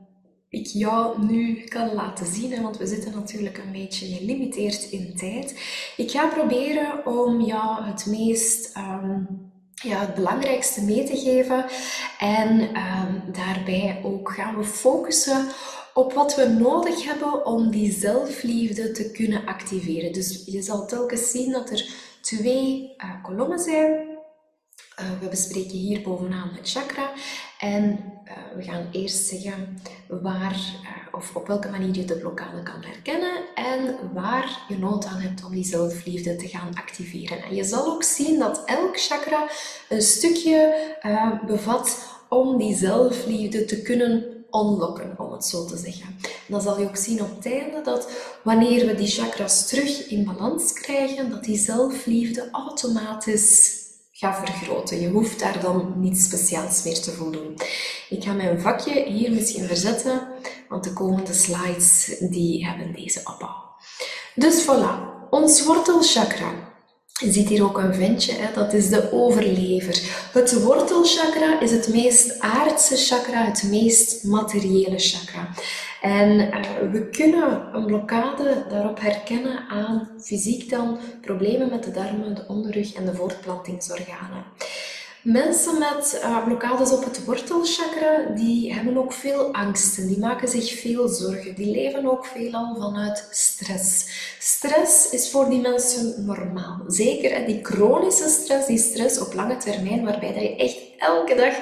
ik 0.48 0.66
jou 0.66 1.26
nu 1.26 1.64
kan 1.64 1.94
laten 1.94 2.26
zien. 2.26 2.62
Want 2.62 2.76
we 2.76 2.86
zitten 2.86 3.12
natuurlijk 3.14 3.58
een 3.58 3.72
beetje 3.72 4.06
gelimiteerd 4.06 4.90
in 4.90 5.14
tijd. 5.16 5.58
Ik 5.96 6.10
ga 6.10 6.26
proberen 6.26 7.06
om 7.06 7.40
jou 7.40 7.84
het 7.84 8.06
meest... 8.06 8.76
Um, 8.76 9.44
ja, 9.82 10.00
het 10.00 10.14
belangrijkste 10.14 10.84
mee 10.84 11.04
te 11.04 11.16
geven. 11.16 11.64
En 12.18 12.60
um, 12.60 13.22
daarbij 13.32 14.00
ook 14.04 14.32
gaan 14.32 14.56
we 14.56 14.64
focussen 14.64 15.46
op 15.94 16.12
wat 16.12 16.34
we 16.34 16.48
nodig 16.48 17.04
hebben 17.04 17.46
om 17.46 17.70
die 17.70 17.92
zelfliefde 17.92 18.90
te 18.90 19.10
kunnen 19.10 19.46
activeren. 19.46 20.12
Dus 20.12 20.42
je 20.46 20.62
zal 20.62 20.86
telkens 20.86 21.30
zien 21.30 21.52
dat 21.52 21.70
er 21.70 21.94
twee 22.26 22.94
uh, 22.98 23.22
kolommen 23.22 23.58
zijn. 23.58 23.90
Uh, 25.00 25.20
we 25.20 25.28
bespreken 25.28 25.76
hier 25.76 26.02
bovenaan 26.02 26.50
het 26.52 26.70
chakra. 26.70 27.10
En 27.58 27.82
uh, 28.24 28.56
we 28.56 28.62
gaan 28.62 28.88
eerst 28.92 29.26
zeggen 29.26 29.78
waar 30.08 30.60
of 31.12 31.36
op 31.36 31.46
welke 31.46 31.68
manier 31.68 31.94
je 31.94 32.04
de 32.04 32.16
blokkade 32.16 32.62
kan 32.62 32.82
herkennen 32.82 33.36
en 33.54 33.98
waar 34.12 34.64
je 34.68 34.78
nood 34.78 35.04
aan 35.04 35.20
hebt 35.20 35.44
om 35.44 35.52
die 35.52 35.64
zelfliefde 35.64 36.36
te 36.36 36.48
gaan 36.48 36.74
activeren. 36.74 37.42
En 37.42 37.54
je 37.54 37.64
zal 37.64 37.86
ook 37.86 38.02
zien 38.02 38.38
dat 38.38 38.62
elk 38.64 39.00
chakra 39.00 39.48
een 39.88 40.02
stukje 40.02 40.74
bevat 41.46 42.06
om 42.28 42.58
die 42.58 42.74
zelfliefde 42.74 43.64
te 43.64 43.82
kunnen 43.82 44.35
unlocken, 44.60 45.14
om 45.18 45.32
het 45.32 45.44
zo 45.44 45.64
te 45.64 45.76
zeggen. 45.76 46.06
En 46.22 46.48
dan 46.48 46.60
zal 46.60 46.80
je 46.80 46.88
ook 46.88 46.96
zien 46.96 47.22
op 47.22 47.36
het 47.36 47.52
einde 47.52 47.80
dat 47.84 48.08
wanneer 48.44 48.86
we 48.86 48.94
die 48.94 49.06
chakras 49.06 49.66
terug 49.68 50.08
in 50.08 50.24
balans 50.24 50.72
krijgen, 50.72 51.30
dat 51.30 51.44
die 51.44 51.58
zelfliefde 51.58 52.48
automatisch 52.52 53.84
gaat 54.12 54.48
vergroten. 54.48 55.00
Je 55.00 55.08
hoeft 55.08 55.40
daar 55.40 55.60
dan 55.60 55.92
niets 55.96 56.24
speciaals 56.24 56.82
meer 56.82 57.00
te 57.00 57.10
voldoen. 57.10 57.54
Ik 58.08 58.24
ga 58.24 58.32
mijn 58.32 58.60
vakje 58.60 59.04
hier 59.04 59.32
misschien 59.32 59.66
verzetten, 59.66 60.28
want 60.68 60.84
de 60.84 60.92
komende 60.92 61.32
slides 61.32 62.16
die 62.20 62.66
hebben 62.66 62.92
deze 62.92 63.20
opbouw. 63.24 63.64
Dus 64.34 64.64
voilà, 64.64 65.28
ons 65.30 65.64
wortelchakra. 65.64 66.74
Je 67.20 67.32
ziet 67.32 67.48
hier 67.48 67.64
ook 67.64 67.78
een 67.78 67.94
ventje, 67.94 68.32
hè? 68.32 68.52
dat 68.54 68.72
is 68.72 68.88
de 68.88 69.12
overlever. 69.12 70.00
Het 70.32 70.62
wortelchakra 70.62 71.60
is 71.60 71.70
het 71.70 71.88
meest 71.88 72.40
aardse 72.40 72.96
chakra, 72.96 73.44
het 73.44 73.62
meest 73.70 74.24
materiële 74.24 74.98
chakra. 74.98 75.48
En 76.00 76.40
uh, 76.40 76.92
we 76.92 77.08
kunnen 77.08 77.74
een 77.74 77.86
blokkade 77.86 78.66
daarop 78.68 79.00
herkennen 79.00 79.68
aan 79.68 80.08
fysiek 80.20 80.70
dan 80.70 80.98
problemen 81.20 81.68
met 81.70 81.84
de 81.84 81.90
darmen, 81.90 82.34
de 82.34 82.44
onderrug 82.48 82.92
en 82.92 83.04
de 83.04 83.14
voortplantingsorganen. 83.14 84.44
Mensen 85.26 85.78
met 85.78 86.20
uh, 86.22 86.44
blokkades 86.44 86.90
op 86.90 87.04
het 87.04 87.24
wortelchakra, 87.24 88.34
die 88.34 88.74
hebben 88.74 88.96
ook 88.96 89.12
veel 89.12 89.52
angsten, 89.52 90.06
die 90.06 90.18
maken 90.18 90.48
zich 90.48 90.80
veel 90.80 91.08
zorgen, 91.08 91.54
die 91.54 91.70
leven 91.70 92.10
ook 92.10 92.26
veelal 92.26 92.76
vanuit 92.78 93.28
stress. 93.30 94.08
Stress 94.38 95.10
is 95.10 95.30
voor 95.30 95.48
die 95.48 95.60
mensen 95.60 96.24
normaal. 96.24 96.84
Zeker 96.86 97.30
hè, 97.30 97.44
die 97.44 97.64
chronische 97.64 98.28
stress, 98.28 98.66
die 98.66 98.78
stress 98.78 99.18
op 99.20 99.34
lange 99.34 99.56
termijn, 99.56 100.04
waarbij 100.04 100.32
dat 100.32 100.42
je 100.42 100.56
echt 100.56 100.78
elke 100.98 101.34
dag 101.34 101.54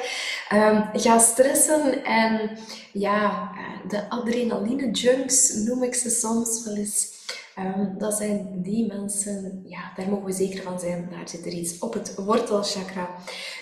um, 0.53 1.01
gaat 1.01 1.23
stressen 1.23 2.05
en 2.05 2.59
ja, 2.93 3.51
eh, 3.55 3.91
de 3.91 4.11
adrenaline 4.11 4.91
junks 4.91 5.55
noem 5.55 5.83
ik 5.83 5.95
ze 5.95 6.11
soms 6.11 6.65
wel 6.65 6.75
eens. 6.77 7.13
Um, 7.59 7.99
dat 7.99 8.15
zijn 8.15 8.63
die 8.63 8.87
mensen, 8.87 9.63
ja, 9.67 9.93
daar 9.97 10.09
mogen 10.09 10.25
we 10.25 10.33
zeker 10.33 10.63
van 10.63 10.81
zijn. 10.81 11.09
Daar 11.11 11.29
zit 11.29 11.47
er 11.47 11.53
iets 11.53 11.79
op 11.79 11.93
het 11.93 12.15
wortelchakra. 12.15 13.09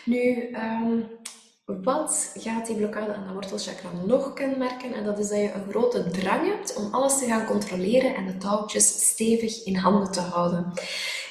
Nu, 0.04 0.48
um, 0.54 1.04
wat 1.64 2.32
gaat 2.34 2.66
die 2.66 2.76
blokkade 2.76 3.14
aan 3.14 3.26
de 3.26 3.32
wortelchakra 3.32 3.88
nog 4.06 4.32
kenmerken? 4.32 4.94
En 4.94 5.04
dat 5.04 5.18
is 5.18 5.28
dat 5.28 5.38
je 5.38 5.52
een 5.52 5.70
grote 5.70 6.10
drang 6.10 6.46
hebt 6.46 6.76
om 6.76 6.94
alles 6.94 7.18
te 7.18 7.26
gaan 7.26 7.46
controleren 7.46 8.14
en 8.14 8.26
de 8.26 8.36
touwtjes 8.36 9.08
stevig 9.10 9.64
in 9.64 9.76
handen 9.76 10.12
te 10.12 10.20
houden. 10.20 10.72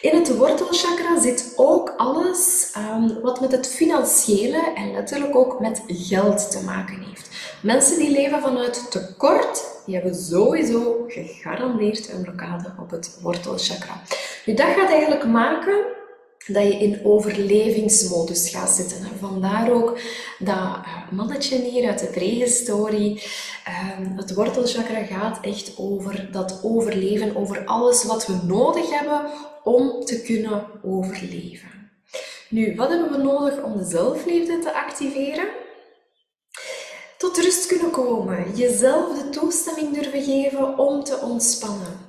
In 0.01 0.15
het 0.15 0.38
wortelchakra 0.38 1.22
zit 1.22 1.53
ook 1.56 1.94
alles 1.98 2.74
um, 2.77 3.22
wat 3.22 3.41
met 3.41 3.51
het 3.51 3.68
financiële 3.68 4.74
en 4.75 4.91
letterlijk 4.91 5.36
ook 5.36 5.60
met 5.60 5.84
geld 5.88 6.51
te 6.51 6.63
maken 6.63 7.00
heeft. 7.01 7.30
Mensen 7.62 7.98
die 7.98 8.12
leven 8.12 8.41
vanuit 8.41 8.91
tekort, 8.91 9.71
die 9.91 10.00
hebben 10.00 10.19
sowieso 10.19 11.05
gegarandeerd 11.07 12.10
een 12.10 12.21
blokkade 12.21 12.74
op 12.79 12.91
het 12.91 13.19
wortelchakra. 13.21 14.01
Nu, 14.45 14.53
dat 14.53 14.67
gaat 14.67 14.89
eigenlijk 14.89 15.25
maken 15.25 15.86
dat 16.48 16.63
je 16.63 16.74
in 16.74 17.00
overlevingsmodus 17.03 18.50
gaat 18.50 18.69
zitten. 18.69 18.98
En 18.98 19.19
vandaar 19.19 19.71
ook 19.71 20.00
dat 20.39 20.57
eh, 20.57 21.12
mannetje 21.12 21.62
hier 21.62 21.89
uit 21.89 22.00
de 22.00 22.05
prehistorie. 22.05 23.24
Ehm, 23.65 24.17
het 24.17 24.33
wortelchakra 24.33 25.03
gaat 25.03 25.39
echt 25.41 25.74
over 25.77 26.29
dat 26.31 26.60
overleven, 26.63 27.36
over 27.36 27.65
alles 27.65 28.03
wat 28.03 28.27
we 28.27 28.39
nodig 28.48 29.00
hebben 29.00 29.21
om 29.63 30.05
te 30.05 30.21
kunnen 30.21 30.65
overleven. 30.83 31.69
Nu, 32.50 32.75
wat 32.75 32.89
hebben 32.89 33.12
we 33.12 33.17
nodig 33.17 33.63
om 33.63 33.77
de 33.77 33.86
zelfliefde 33.86 34.60
te 34.60 34.74
activeren? 34.74 35.48
Tot 37.22 37.38
rust 37.38 37.66
kunnen 37.66 37.92
komen, 37.92 38.56
jezelf 38.56 39.18
de 39.18 39.30
toestemming 39.30 39.94
durven 39.94 40.24
geven 40.24 40.78
om 40.78 41.04
te 41.04 41.20
ontspannen. 41.20 42.00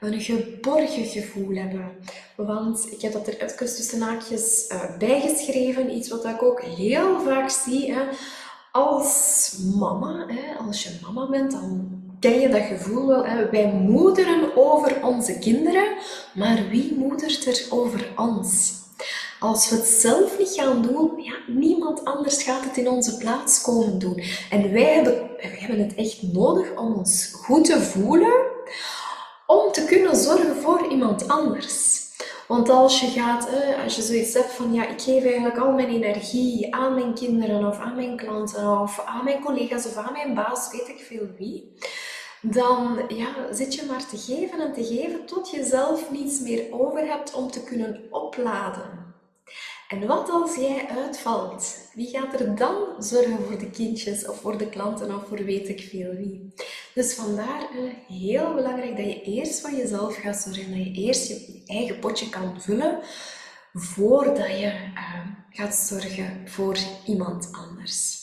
Een 0.00 0.20
geborgen 0.20 1.04
gevoel 1.04 1.56
hebben. 1.56 1.90
Want 2.36 2.92
ik 2.92 3.00
heb 3.00 3.12
dat 3.12 3.26
er 3.26 3.42
even 3.42 3.56
tussen 3.56 4.00
haakjes 4.00 4.68
uh, 4.72 4.96
bijgeschreven, 4.98 5.96
iets 5.96 6.08
wat 6.08 6.24
ik 6.24 6.42
ook 6.42 6.62
heel 6.62 7.20
vaak 7.20 7.50
zie. 7.50 7.92
Hè. 7.92 8.02
Als 8.72 9.54
mama, 9.78 10.26
hè, 10.26 10.66
als 10.66 10.82
je 10.82 10.98
mama 11.02 11.28
bent, 11.28 11.50
dan 11.50 12.02
ken 12.20 12.40
je 12.40 12.48
dat 12.48 12.62
gevoel 12.62 13.06
wel. 13.06 13.26
Hè? 13.26 13.50
Wij 13.50 13.72
moederen 13.72 14.56
over 14.56 15.06
onze 15.06 15.38
kinderen, 15.38 15.96
maar 16.34 16.68
wie 16.68 16.94
moedert 16.94 17.46
er 17.46 17.66
over 17.70 18.12
ons? 18.16 18.72
Als 19.40 19.70
we 19.70 19.76
het 19.76 19.86
zelf 19.86 20.38
niet 20.38 20.52
gaan 20.54 20.82
doen, 20.82 21.12
ja, 21.22 21.34
niemand 21.46 22.04
anders 22.04 22.42
gaat 22.42 22.64
het 22.64 22.76
in 22.76 22.88
onze 22.88 23.16
plaats 23.16 23.60
komen 23.60 23.98
doen. 23.98 24.22
En 24.50 24.72
wij 24.72 24.94
hebben, 24.94 25.30
hebben 25.38 25.78
het 25.78 25.94
echt 25.94 26.22
nodig 26.22 26.76
om 26.76 26.94
ons 26.94 27.32
goed 27.32 27.64
te 27.64 27.80
voelen, 27.80 28.42
om 29.46 29.72
te 29.72 29.84
kunnen 29.84 30.16
zorgen 30.16 30.56
voor 30.56 30.86
iemand 30.90 31.28
anders. 31.28 31.96
Want 32.48 32.68
als 32.68 33.00
je 33.00 33.06
gaat, 33.06 33.48
als 33.84 33.96
je 33.96 34.02
zoiets 34.02 34.34
hebt 34.34 34.52
van 34.52 34.72
ja, 34.72 34.88
ik 34.88 35.00
geef 35.00 35.24
eigenlijk 35.24 35.58
al 35.58 35.72
mijn 35.72 35.88
energie 35.88 36.74
aan 36.74 36.94
mijn 36.94 37.14
kinderen 37.14 37.66
of 37.66 37.78
aan 37.78 37.96
mijn 37.96 38.16
klanten 38.16 38.80
of 38.80 39.02
aan 39.06 39.24
mijn 39.24 39.44
collega's 39.44 39.86
of 39.86 39.96
aan 39.96 40.12
mijn 40.12 40.34
baas, 40.34 40.70
weet 40.70 40.88
ik 40.88 41.00
veel 41.08 41.26
wie, 41.36 41.72
dan 42.42 43.00
ja, 43.08 43.52
zit 43.52 43.74
je 43.74 43.86
maar 43.86 44.06
te 44.06 44.16
geven 44.16 44.60
en 44.60 44.72
te 44.72 44.84
geven 44.84 45.26
tot 45.26 45.50
je 45.50 45.64
zelf 45.64 46.10
niets 46.10 46.40
meer 46.40 46.66
over 46.70 47.06
hebt 47.06 47.34
om 47.34 47.50
te 47.50 47.64
kunnen 47.64 48.00
opladen. 48.10 49.07
En 49.88 50.06
wat 50.06 50.30
als 50.30 50.56
jij 50.56 50.88
uitvalt? 50.88 51.78
Wie 51.94 52.08
gaat 52.08 52.40
er 52.40 52.56
dan 52.56 52.74
zorgen 52.98 53.44
voor 53.44 53.58
de 53.58 53.70
kindjes 53.70 54.26
of 54.26 54.40
voor 54.40 54.58
de 54.58 54.68
klanten 54.68 55.14
of 55.14 55.28
voor 55.28 55.44
weet 55.44 55.68
ik 55.68 55.80
veel 55.80 56.12
wie? 56.14 56.54
Dus 56.94 57.14
vandaar 57.14 57.68
heel 58.08 58.54
belangrijk 58.54 58.96
dat 58.96 59.06
je 59.06 59.22
eerst 59.22 59.60
van 59.60 59.76
jezelf 59.76 60.16
gaat 60.16 60.36
zorgen, 60.36 60.70
dat 60.70 60.86
je 60.86 60.92
eerst 60.92 61.28
je 61.28 61.62
eigen 61.66 61.98
potje 61.98 62.28
kan 62.28 62.60
vullen 62.60 62.98
voordat 63.72 64.58
je 64.58 64.72
uh, 64.94 65.26
gaat 65.50 65.74
zorgen 65.74 66.48
voor 66.48 66.78
iemand 67.06 67.48
anders. 67.52 68.17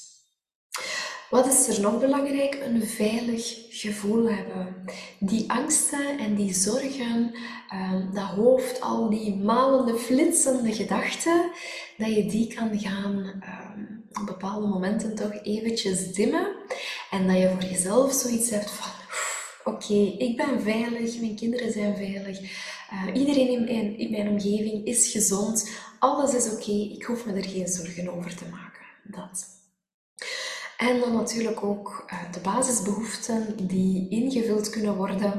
Wat 1.30 1.48
is 1.48 1.68
er 1.68 1.82
nog 1.82 2.00
belangrijk? 2.00 2.62
Een 2.66 2.88
veilig 2.88 3.66
gevoel 3.70 4.30
hebben. 4.30 4.86
Die 5.20 5.52
angsten 5.52 6.18
en 6.18 6.36
die 6.36 6.54
zorgen, 6.54 7.34
ehm, 7.70 8.14
dat 8.14 8.24
hoofd, 8.24 8.82
al 8.82 9.10
die 9.10 9.36
malende, 9.36 9.96
flitsende 9.96 10.74
gedachten, 10.74 11.52
dat 11.98 12.16
je 12.16 12.26
die 12.26 12.54
kan 12.54 12.80
gaan 12.80 13.42
ehm, 13.42 14.22
op 14.22 14.26
bepaalde 14.26 14.68
momenten 14.68 15.16
toch 15.16 15.44
eventjes 15.44 16.14
dimmen. 16.14 16.48
En 17.12 17.28
dat 17.28 17.38
je 17.38 17.50
voor 17.50 17.70
jezelf 17.70 18.14
zoiets 18.14 18.50
hebt 18.50 18.72
van, 18.72 18.92
oké, 19.74 19.94
ik 20.18 20.38
ben 20.38 20.62
veilig, 20.62 21.20
mijn 21.20 21.36
kinderen 21.36 21.72
zijn 21.72 21.96
veilig, 21.96 22.40
uh, 22.42 23.16
iedereen 23.16 23.50
in 23.50 23.64
mijn, 23.64 23.98
in 23.98 24.12
mijn 24.12 24.30
omgeving 24.30 24.86
is 24.86 25.12
gezond, 25.12 25.70
alles 26.00 26.34
is 26.34 26.52
oké, 26.52 26.72
ik 26.72 27.04
hoef 27.04 27.26
me 27.26 27.34
er 27.34 27.50
geen 27.50 27.68
zorgen 27.68 28.16
over 28.16 28.36
te 28.36 28.46
maken. 28.52 28.84
Dat. 29.04 29.54
En 30.78 31.00
dan 31.00 31.14
natuurlijk 31.14 31.64
ook 31.64 32.06
uh, 32.14 32.32
de 32.32 32.40
basisbehoeften 32.40 33.68
die 33.68 34.08
ingevuld 34.10 34.70
kunnen 34.70 34.96
worden. 34.96 35.34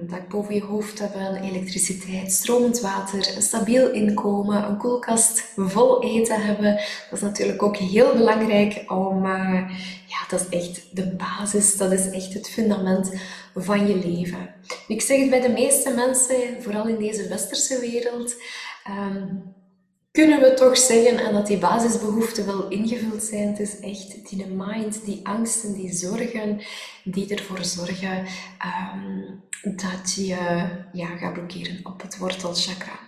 Een 0.00 0.08
dak 0.08 0.28
boven 0.28 0.54
je 0.54 0.62
hoofd 0.62 0.98
hebben, 0.98 1.42
elektriciteit, 1.42 2.32
stromend 2.32 2.80
water, 2.80 3.36
een 3.36 3.42
stabiel 3.42 3.90
inkomen, 3.90 4.64
een 4.64 4.76
koelkast 4.76 5.44
vol 5.56 6.02
eten 6.02 6.42
hebben. 6.42 6.74
Dat 7.10 7.18
is 7.18 7.20
natuurlijk 7.20 7.62
ook 7.62 7.76
heel 7.76 8.12
belangrijk 8.12 8.84
om, 8.86 9.24
uh, 9.24 9.70
ja, 10.06 10.26
dat 10.28 10.46
is 10.50 10.58
echt 10.58 10.96
de 10.96 11.06
basis, 11.16 11.76
dat 11.76 11.92
is 11.92 12.10
echt 12.10 12.34
het 12.34 12.48
fundament 12.48 13.12
van 13.54 13.86
je 13.86 13.96
leven. 13.96 14.54
Ik 14.88 15.02
zeg 15.02 15.20
het 15.20 15.30
bij 15.30 15.40
de 15.40 15.52
meeste 15.52 15.90
mensen, 15.94 16.62
vooral 16.62 16.86
in 16.86 16.98
deze 16.98 17.28
westerse 17.28 17.80
wereld. 17.80 18.34
Um, 18.88 19.56
kunnen 20.18 20.40
we 20.40 20.54
toch 20.54 20.76
zeggen 20.76 21.18
en 21.18 21.32
dat 21.32 21.46
die 21.46 21.58
basisbehoeften 21.58 22.46
wel 22.46 22.68
ingevuld 22.68 23.22
zijn. 23.22 23.48
Het 23.48 23.58
is 23.60 23.80
echt 23.80 24.28
die 24.28 24.46
mind, 24.46 25.04
die 25.04 25.20
angsten, 25.22 25.74
die 25.74 25.92
zorgen, 25.92 26.60
die 27.04 27.34
ervoor 27.34 27.64
zorgen 27.64 28.26
um, 28.94 29.42
dat 29.76 30.14
je 30.14 30.36
ja, 30.92 31.06
gaat 31.06 31.32
blokkeren 31.32 31.80
op 31.82 32.02
het 32.02 32.18
wortelchakra. 32.18 32.98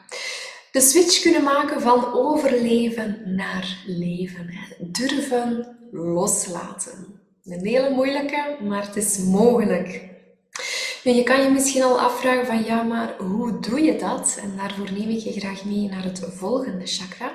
De 0.73 0.81
switch 0.81 1.23
kunnen 1.23 1.43
maken 1.43 1.81
van 1.81 2.13
overleven 2.13 3.23
naar 3.25 3.83
leven. 3.87 4.51
Durven 4.79 5.77
loslaten. 5.91 7.21
Een 7.45 7.67
hele 7.67 7.91
moeilijke, 7.91 8.57
maar 8.63 8.87
het 8.87 8.97
is 8.97 9.19
mogelijk. 9.19 10.10
Je 11.03 11.23
kan 11.23 11.43
je 11.43 11.51
misschien 11.51 11.83
al 11.83 12.01
afvragen 12.01 12.47
van 12.47 12.65
ja, 12.65 12.83
maar 12.83 13.15
hoe 13.19 13.61
doe 13.61 13.81
je 13.81 13.97
dat? 13.97 14.39
En 14.43 14.57
daarvoor 14.57 14.93
neem 14.93 15.09
ik 15.09 15.19
je 15.19 15.41
graag 15.41 15.65
mee 15.65 15.89
naar 15.89 16.05
het 16.05 16.23
volgende 16.37 16.87
chakra. 16.87 17.33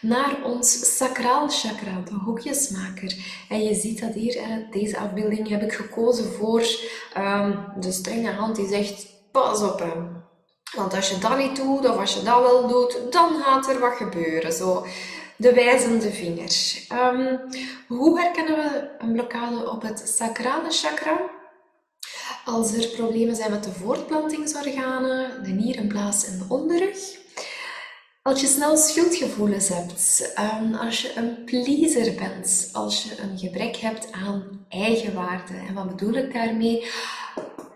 naar 0.00 0.36
ons 0.44 0.96
sacraal 0.96 1.48
chakra, 1.48 2.00
de 2.04 2.14
hokjesmaker. 2.14 3.16
En 3.48 3.62
je 3.62 3.74
ziet 3.74 4.00
dat 4.00 4.14
hier, 4.14 4.66
deze 4.70 4.98
afbeelding 4.98 5.48
heb 5.48 5.62
ik 5.62 5.72
gekozen 5.72 6.24
voor 6.24 6.62
um, 7.16 7.64
de 7.80 7.92
strenge 7.92 8.30
hand 8.30 8.56
die 8.56 8.68
zegt, 8.68 9.06
pas 9.32 9.62
op 9.62 9.78
hem. 9.78 10.22
Want 10.76 10.94
als 10.94 11.10
je 11.10 11.18
dat 11.18 11.38
niet 11.38 11.56
doet, 11.56 11.88
of 11.88 11.96
als 11.96 12.14
je 12.14 12.22
dat 12.22 12.40
wel 12.40 12.68
doet, 12.68 12.98
dan 13.10 13.42
gaat 13.42 13.68
er 13.68 13.78
wat 13.78 13.96
gebeuren. 13.96 14.52
Zo, 14.52 14.86
de 15.36 15.52
wijzende 15.54 16.10
vinger. 16.10 16.52
Um, 16.92 17.40
hoe 17.88 18.20
herkennen 18.20 18.56
we 18.56 18.90
een 18.98 19.12
blokkade 19.12 19.70
op 19.70 19.82
het 19.82 20.12
sacrale 20.16 20.70
chakra? 20.70 21.20
Als 22.44 22.72
er 22.72 22.88
problemen 22.88 23.36
zijn 23.36 23.50
met 23.50 23.64
de 23.64 23.72
voortplantingsorganen, 23.72 25.44
de 25.44 25.50
nieren, 25.50 25.88
blaas 25.88 26.26
en 26.26 26.38
de 26.38 26.44
onderrug. 26.48 27.22
Als 28.22 28.40
je 28.40 28.46
snel 28.46 28.76
schuldgevoelens 28.76 29.68
hebt, 29.68 30.32
um, 30.62 30.74
als 30.74 31.02
je 31.02 31.12
een 31.16 31.44
pleaser 31.44 32.14
bent, 32.14 32.70
als 32.72 33.02
je 33.02 33.22
een 33.22 33.38
gebrek 33.38 33.76
hebt 33.76 34.12
aan 34.12 34.66
eigenwaarde. 34.68 35.54
En 35.68 35.74
wat 35.74 35.88
bedoel 35.88 36.12
ik 36.12 36.32
daarmee? 36.32 36.84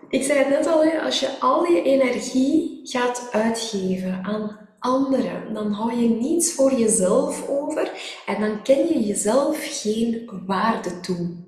Ik 0.09 0.23
zei 0.23 0.39
het 0.39 0.49
net 0.49 0.67
al, 0.67 0.83
als 0.83 1.19
je 1.19 1.39
al 1.39 1.65
je 1.65 1.81
energie 1.81 2.79
gaat 2.83 3.29
uitgeven 3.31 4.19
aan 4.23 4.59
anderen, 4.79 5.53
dan 5.53 5.71
hou 5.71 5.93
je 5.93 6.09
niets 6.09 6.53
voor 6.53 6.73
jezelf 6.73 7.47
over 7.47 7.91
en 8.25 8.41
dan 8.41 8.61
ken 8.61 8.87
je 8.87 9.05
jezelf 9.05 9.57
geen 9.61 10.29
waarde 10.45 10.99
toe. 10.99 11.47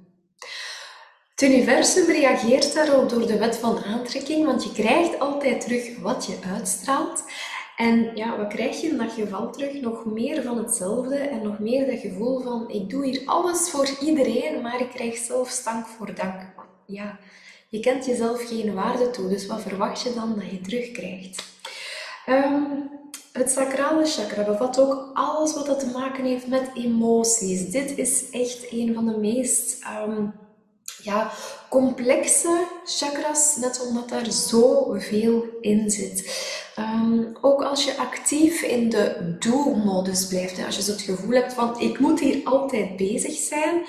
Het 1.41 1.49
universum 1.49 2.05
reageert 2.05 2.73
daarop 2.73 3.09
door 3.09 3.27
de 3.27 3.37
wet 3.37 3.55
van 3.57 3.83
aantrekking, 3.83 4.45
want 4.45 4.63
je 4.63 4.71
krijgt 4.71 5.19
altijd 5.19 5.61
terug 5.61 5.99
wat 5.99 6.25
je 6.25 6.37
uitstraalt. 6.53 7.23
En 7.77 8.11
ja, 8.15 8.37
wat 8.37 8.47
krijg 8.47 8.81
je 8.81 8.87
in 8.87 8.97
dat 8.97 9.11
geval 9.11 9.51
terug? 9.51 9.81
Nog 9.81 10.05
meer 10.05 10.43
van 10.43 10.57
hetzelfde 10.57 11.15
en 11.15 11.41
nog 11.43 11.59
meer 11.59 11.85
dat 11.85 11.99
gevoel 11.99 12.39
van 12.41 12.69
ik 12.69 12.89
doe 12.89 13.05
hier 13.05 13.21
alles 13.25 13.69
voor 13.69 13.89
iedereen, 14.01 14.61
maar 14.61 14.81
ik 14.81 14.89
krijg 14.89 15.17
zelf 15.17 15.49
stank 15.49 15.85
voor 15.85 16.15
dank. 16.15 16.41
Ja, 16.85 17.19
je 17.69 17.79
kent 17.79 18.05
jezelf 18.05 18.47
geen 18.47 18.73
waarde 18.73 19.09
toe, 19.09 19.29
dus 19.29 19.45
wat 19.45 19.61
verwacht 19.61 20.01
je 20.01 20.13
dan 20.13 20.35
dat 20.35 20.51
je 20.51 20.61
terugkrijgt? 20.61 21.43
Um, 22.29 22.89
het 23.31 23.49
sacrale 23.49 24.05
chakra 24.05 24.43
bevat 24.43 24.79
ook 24.79 25.11
alles 25.13 25.53
wat 25.53 25.79
te 25.79 25.91
maken 25.93 26.23
heeft 26.23 26.47
met 26.47 26.71
emoties. 26.75 27.69
Dit 27.69 27.97
is 27.97 28.29
echt 28.31 28.71
een 28.71 28.93
van 28.93 29.05
de 29.05 29.17
meest 29.17 29.85
um, 30.07 30.33
ja, 31.03 31.31
complexe 31.69 32.67
chakras, 32.85 33.57
net 33.59 33.87
omdat 33.87 34.09
daar 34.09 34.31
zoveel 34.31 35.45
in 35.61 35.89
zit. 35.89 36.49
Um, 36.79 37.37
ook 37.41 37.63
als 37.63 37.85
je 37.85 37.97
actief 37.97 38.61
in 38.61 38.89
de 38.89 39.35
do-modus 39.39 40.27
blijft, 40.27 40.65
als 40.65 40.75
je 40.75 40.81
zo 40.81 40.91
het 40.91 41.01
gevoel 41.01 41.33
hebt 41.33 41.53
van 41.53 41.79
ik 41.79 41.99
moet 41.99 42.19
hier 42.19 42.41
altijd 42.43 42.95
bezig 42.95 43.33
zijn, 43.33 43.81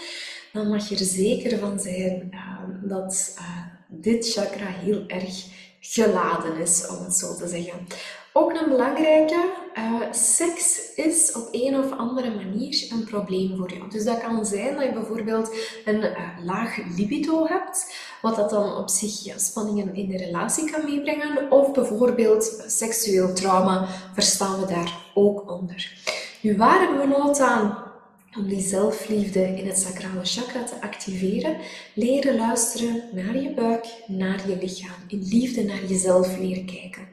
dan 0.52 0.68
mag 0.68 0.88
je 0.88 0.96
er 0.96 1.04
zeker 1.04 1.58
van 1.58 1.80
zijn 1.80 2.30
uh, 2.30 2.88
dat 2.88 3.34
uh, 3.38 3.46
dit 3.88 4.32
chakra 4.32 4.66
heel 4.66 5.04
erg 5.06 5.44
geladen 5.80 6.56
is, 6.56 6.86
om 6.86 7.04
het 7.04 7.14
zo 7.14 7.36
te 7.36 7.48
zeggen. 7.48 7.86
Ook 8.34 8.52
een 8.52 8.68
belangrijke, 8.68 9.52
uh, 9.78 10.12
seks 10.12 10.94
is 10.94 11.32
op 11.32 11.48
een 11.50 11.78
of 11.78 11.92
andere 11.98 12.34
manier 12.34 12.86
een 12.90 13.04
probleem 13.04 13.56
voor 13.56 13.72
jou. 13.72 13.90
Dus 13.90 14.04
dat 14.04 14.20
kan 14.20 14.44
zijn 14.44 14.74
dat 14.74 14.84
je 14.84 14.92
bijvoorbeeld 14.92 15.54
een 15.84 16.00
uh, 16.00 16.28
laag 16.44 16.76
libido 16.96 17.46
hebt, 17.46 17.94
wat 18.22 18.36
dat 18.36 18.50
dan 18.50 18.76
op 18.76 18.88
zich 18.88 19.24
ja, 19.24 19.38
spanningen 19.38 19.94
in 19.94 20.08
de 20.08 20.16
relatie 20.16 20.70
kan 20.70 20.84
meebrengen. 20.84 21.50
Of 21.50 21.72
bijvoorbeeld 21.72 22.64
seksueel 22.66 23.34
trauma, 23.34 23.86
verstaan 24.12 24.60
we 24.60 24.66
daar 24.66 25.06
ook 25.14 25.50
onder. 25.50 25.92
Nu, 26.40 26.56
waar 26.56 26.80
hebben 26.80 26.98
we 27.00 27.16
nood 27.18 27.40
aan? 27.40 27.91
Om 28.36 28.48
die 28.48 28.60
zelfliefde 28.60 29.40
in 29.40 29.66
het 29.66 29.78
sacrale 29.78 30.24
chakra 30.24 30.62
te 30.62 30.74
activeren, 30.80 31.56
leren 31.94 32.36
luisteren 32.36 33.02
naar 33.12 33.36
je 33.36 33.50
buik, 33.50 33.86
naar 34.06 34.48
je 34.48 34.56
lichaam, 34.60 34.96
in 35.08 35.22
liefde 35.30 35.64
naar 35.64 35.84
jezelf 35.84 36.38
leren 36.38 36.66
kijken. 36.66 37.08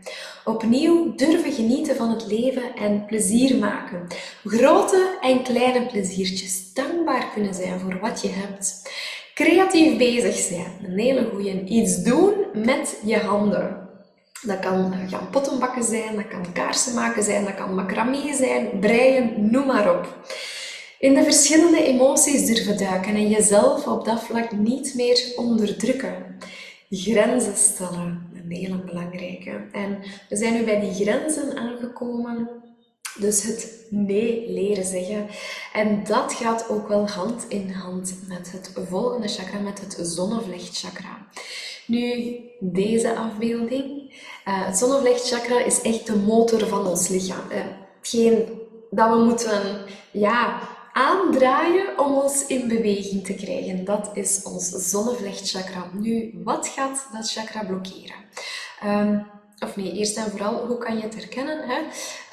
Opnieuw 0.45 1.15
durven 1.15 1.51
genieten 1.51 1.95
van 1.95 2.09
het 2.09 2.27
leven 2.27 2.75
en 2.75 3.05
plezier 3.05 3.55
maken. 3.55 4.07
Grote 4.43 5.17
en 5.21 5.43
kleine 5.43 5.86
pleziertjes, 5.86 6.73
dankbaar 6.73 7.29
kunnen 7.34 7.53
zijn 7.53 7.79
voor 7.79 7.99
wat 7.99 8.21
je 8.21 8.29
hebt. 8.29 8.91
Creatief 9.34 9.97
bezig 9.97 10.36
zijn, 10.36 10.71
een 10.84 10.99
hele 10.99 11.29
goede. 11.34 11.63
Iets 11.63 12.03
doen 12.03 12.34
met 12.53 12.99
je 13.05 13.17
handen. 13.17 13.88
Dat 14.41 14.60
kan 14.60 14.93
gaan 15.08 15.29
pottenbakken 15.29 15.84
zijn, 15.84 16.15
dat 16.15 16.27
kan 16.27 16.51
kaarsen 16.53 16.93
maken 16.93 17.23
zijn, 17.23 17.43
dat 17.43 17.55
kan 17.55 17.75
macramé 17.75 18.34
zijn, 18.34 18.79
breien, 18.79 19.51
noem 19.51 19.65
maar 19.65 19.97
op 19.97 20.17
in 20.99 21.13
de 21.13 21.23
verschillende 21.23 21.83
emoties 21.83 22.45
durven 22.45 22.77
duiken 22.77 23.15
en 23.15 23.29
jezelf 23.29 23.88
op 23.88 24.05
dat 24.05 24.23
vlak 24.23 24.51
niet 24.51 24.93
meer 24.95 25.33
onderdrukken. 25.35 26.38
Grenzen 26.89 27.55
stellen, 27.55 28.31
een 28.33 28.51
hele 28.51 28.83
belangrijke. 28.83 29.67
En 29.71 29.99
we 30.29 30.35
zijn 30.35 30.53
nu 30.53 30.63
bij 30.63 30.79
die 30.79 30.93
grenzen 30.93 31.57
aangekomen. 31.57 32.49
Dus 33.19 33.43
het 33.43 33.88
nee 33.89 34.51
leren 34.51 34.85
zeggen. 34.85 35.27
En 35.73 36.03
dat 36.03 36.33
gaat 36.33 36.69
ook 36.69 36.88
wel 36.88 37.07
hand 37.07 37.45
in 37.49 37.71
hand 37.71 38.15
met 38.27 38.51
het 38.51 38.71
volgende 38.89 39.27
chakra, 39.27 39.59
met 39.59 39.79
het 39.79 40.07
zonnevlechtchakra. 40.07 41.27
Nu, 41.85 42.35
deze 42.59 43.15
afbeelding. 43.15 44.13
Uh, 44.47 44.65
het 44.65 44.77
zonnevlechtchakra 44.77 45.63
is 45.63 45.81
echt 45.81 46.05
de 46.07 46.15
motor 46.15 46.67
van 46.67 46.88
ons 46.88 47.07
lichaam. 47.07 47.51
Uh, 47.51 47.57
hetgeen 47.97 48.45
dat 48.89 49.09
we 49.09 49.23
moeten 49.23 49.62
ja, 50.12 50.59
aandraaien 50.99 51.99
om 51.99 52.13
ons 52.13 52.45
in 52.47 52.67
beweging 52.67 53.25
te 53.25 53.33
krijgen. 53.33 53.85
Dat 53.85 54.09
is 54.13 54.43
ons 54.43 54.69
zonnevlechtchakra. 54.69 55.89
Nu, 55.93 56.39
wat 56.43 56.67
gaat 56.67 57.07
dat 57.12 57.31
chakra 57.31 57.63
blokkeren? 57.63 58.15
Um, 58.85 59.27
of 59.59 59.75
nee, 59.75 59.91
eerst 59.91 60.17
en 60.17 60.29
vooral, 60.31 60.67
hoe 60.67 60.77
kan 60.77 60.97
je 60.97 61.03
het 61.03 61.15
herkennen? 61.15 61.67
Hè? 61.67 61.81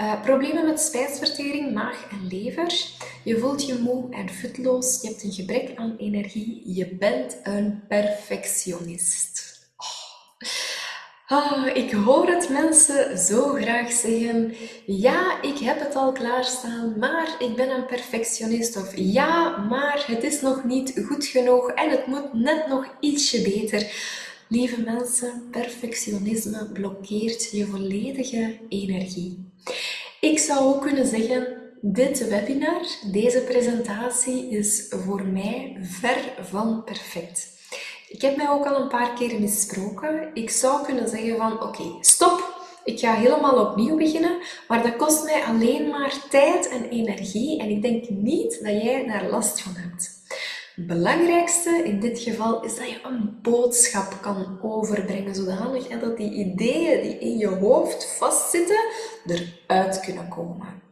Uh, 0.00 0.22
problemen 0.22 0.64
met 0.64 0.80
spijsvertering, 0.80 1.74
maag 1.74 2.06
en 2.10 2.26
lever. 2.28 2.86
Je 3.24 3.38
voelt 3.38 3.66
je 3.66 3.78
moe 3.78 4.14
en 4.14 4.28
futloos. 4.28 4.98
Je 5.02 5.08
hebt 5.08 5.22
een 5.22 5.32
gebrek 5.32 5.72
aan 5.76 5.96
energie. 5.98 6.62
Je 6.64 6.94
bent 6.94 7.36
een 7.42 7.82
perfectionist. 7.88 9.55
Oh, 11.28 11.66
ik 11.74 11.92
hoor 11.92 12.28
het 12.28 12.48
mensen 12.48 13.18
zo 13.18 13.52
graag 13.52 13.92
zeggen. 13.92 14.54
Ja, 14.86 15.42
ik 15.42 15.58
heb 15.58 15.80
het 15.80 15.94
al 15.94 16.12
klaarstaan, 16.12 16.98
maar 16.98 17.36
ik 17.38 17.56
ben 17.56 17.70
een 17.70 17.86
perfectionist. 17.86 18.76
Of 18.76 18.92
ja, 18.96 19.56
maar 19.56 20.04
het 20.06 20.22
is 20.22 20.40
nog 20.40 20.64
niet 20.64 21.02
goed 21.06 21.26
genoeg 21.26 21.70
en 21.70 21.90
het 21.90 22.06
moet 22.06 22.32
net 22.32 22.66
nog 22.68 22.86
ietsje 23.00 23.42
beter. 23.42 23.92
Lieve 24.48 24.80
mensen, 24.80 25.48
perfectionisme 25.50 26.70
blokkeert 26.72 27.50
je 27.50 27.66
volledige 27.66 28.58
energie. 28.68 29.52
Ik 30.20 30.38
zou 30.38 30.60
ook 30.64 30.82
kunnen 30.82 31.06
zeggen, 31.06 31.46
dit 31.80 32.28
webinar, 32.28 32.86
deze 33.12 33.40
presentatie 33.40 34.50
is 34.50 34.86
voor 34.88 35.24
mij 35.24 35.76
ver 35.80 36.32
van 36.40 36.84
perfect. 36.84 37.55
Ik 38.08 38.20
heb 38.20 38.36
mij 38.36 38.48
ook 38.48 38.66
al 38.66 38.80
een 38.80 38.88
paar 38.88 39.14
keer 39.14 39.40
misproken. 39.40 40.30
Ik 40.34 40.50
zou 40.50 40.84
kunnen 40.84 41.08
zeggen 41.08 41.36
van 41.36 41.62
oké, 41.62 41.96
stop. 42.00 42.54
Ik 42.84 42.98
ga 42.98 43.14
helemaal 43.14 43.66
opnieuw 43.66 43.96
beginnen, 43.96 44.38
maar 44.68 44.82
dat 44.82 44.96
kost 44.96 45.24
mij 45.24 45.44
alleen 45.44 45.88
maar 45.88 46.14
tijd 46.30 46.68
en 46.68 46.88
energie 46.88 47.60
en 47.60 47.68
ik 47.68 47.82
denk 47.82 48.08
niet 48.08 48.58
dat 48.62 48.82
jij 48.82 49.06
daar 49.06 49.30
last 49.30 49.60
van 49.60 49.72
hebt. 49.74 50.24
Het 50.74 50.86
belangrijkste 50.86 51.82
in 51.84 52.00
dit 52.00 52.18
geval 52.18 52.64
is 52.64 52.76
dat 52.76 52.90
je 52.90 53.00
een 53.04 53.38
boodschap 53.42 54.18
kan 54.20 54.58
overbrengen, 54.62 55.34
zodanig 55.34 55.86
dat 55.86 56.16
die 56.16 56.32
ideeën 56.32 57.02
die 57.02 57.18
in 57.18 57.38
je 57.38 57.48
hoofd 57.48 58.16
vastzitten, 58.18 58.84
eruit 59.26 60.00
kunnen 60.00 60.28
komen. 60.28 60.85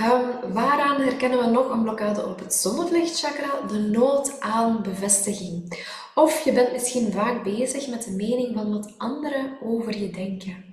Um, 0.00 0.52
waaraan 0.52 1.00
herkennen 1.00 1.38
we 1.38 1.46
nog 1.46 1.70
een 1.70 1.82
blokkade 1.82 2.26
op 2.26 2.38
het 2.38 2.54
zonnevlechtchakra? 2.54 3.66
De 3.68 3.78
nood 3.78 4.40
aan 4.40 4.82
bevestiging. 4.82 5.84
Of 6.14 6.44
je 6.44 6.52
bent 6.52 6.72
misschien 6.72 7.12
vaak 7.12 7.44
bezig 7.44 7.88
met 7.88 8.04
de 8.04 8.10
mening 8.10 8.54
van 8.54 8.72
wat 8.72 8.94
anderen 8.98 9.58
over 9.62 9.98
je 9.98 10.10
denken. 10.10 10.64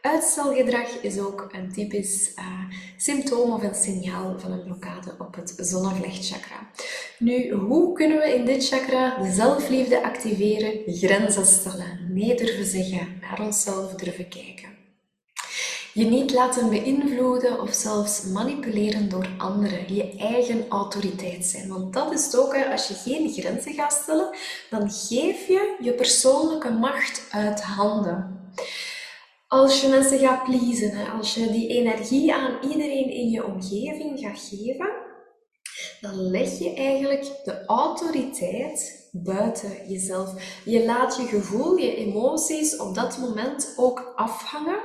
Uitstelgedrag 0.00 1.00
is 1.02 1.18
ook 1.18 1.48
een 1.52 1.72
typisch 1.72 2.32
uh, 2.38 2.44
symptoom 2.96 3.52
of 3.52 3.62
een 3.62 3.74
signaal 3.74 4.38
van 4.38 4.52
een 4.52 4.62
blokkade 4.62 5.14
op 5.18 5.34
het 5.34 5.54
zonnevlechtchakra. 5.56 6.70
Nu, 7.18 7.52
hoe 7.52 7.92
kunnen 7.92 8.18
we 8.18 8.34
in 8.34 8.44
dit 8.44 8.68
chakra 8.68 9.18
de 9.22 9.32
zelfliefde 9.32 10.02
activeren, 10.02 10.82
grenzen 10.86 11.46
stellen, 11.46 11.98
nee 12.08 12.36
durven 12.36 12.66
zeggen, 12.66 13.18
naar 13.20 13.40
onszelf 13.40 13.94
durven 13.94 14.28
kijken? 14.28 14.79
Je 15.92 16.04
niet 16.04 16.32
laten 16.32 16.68
beïnvloeden 16.68 17.60
of 17.60 17.74
zelfs 17.74 18.24
manipuleren 18.24 19.08
door 19.08 19.28
anderen. 19.38 19.94
Je 19.94 20.16
eigen 20.16 20.68
autoriteit 20.68 21.44
zijn. 21.44 21.68
Want 21.68 21.92
dat 21.92 22.12
is 22.12 22.24
het 22.24 22.36
ook, 22.36 22.56
als 22.56 22.88
je 22.88 22.94
geen 22.94 23.32
grenzen 23.32 23.74
gaat 23.74 23.92
stellen, 23.92 24.36
dan 24.70 24.90
geef 24.90 25.46
je 25.46 25.76
je 25.80 25.92
persoonlijke 25.92 26.70
macht 26.70 27.26
uit 27.30 27.62
handen. 27.62 28.50
Als 29.48 29.80
je 29.80 29.88
mensen 29.88 30.18
gaat 30.18 30.44
pleasen, 30.44 31.10
als 31.10 31.34
je 31.34 31.50
die 31.50 31.68
energie 31.68 32.34
aan 32.34 32.58
iedereen 32.62 33.10
in 33.10 33.30
je 33.30 33.44
omgeving 33.44 34.18
gaat 34.18 34.48
geven, 34.50 34.90
dan 36.00 36.30
leg 36.30 36.58
je 36.58 36.74
eigenlijk 36.74 37.24
de 37.44 37.64
autoriteit 37.66 38.99
buiten 39.12 39.88
jezelf. 39.88 40.34
Je 40.64 40.84
laat 40.84 41.16
je 41.16 41.26
gevoel, 41.26 41.76
je 41.76 41.94
emoties 41.96 42.76
op 42.76 42.94
dat 42.94 43.18
moment 43.18 43.72
ook 43.76 44.12
afhangen 44.16 44.80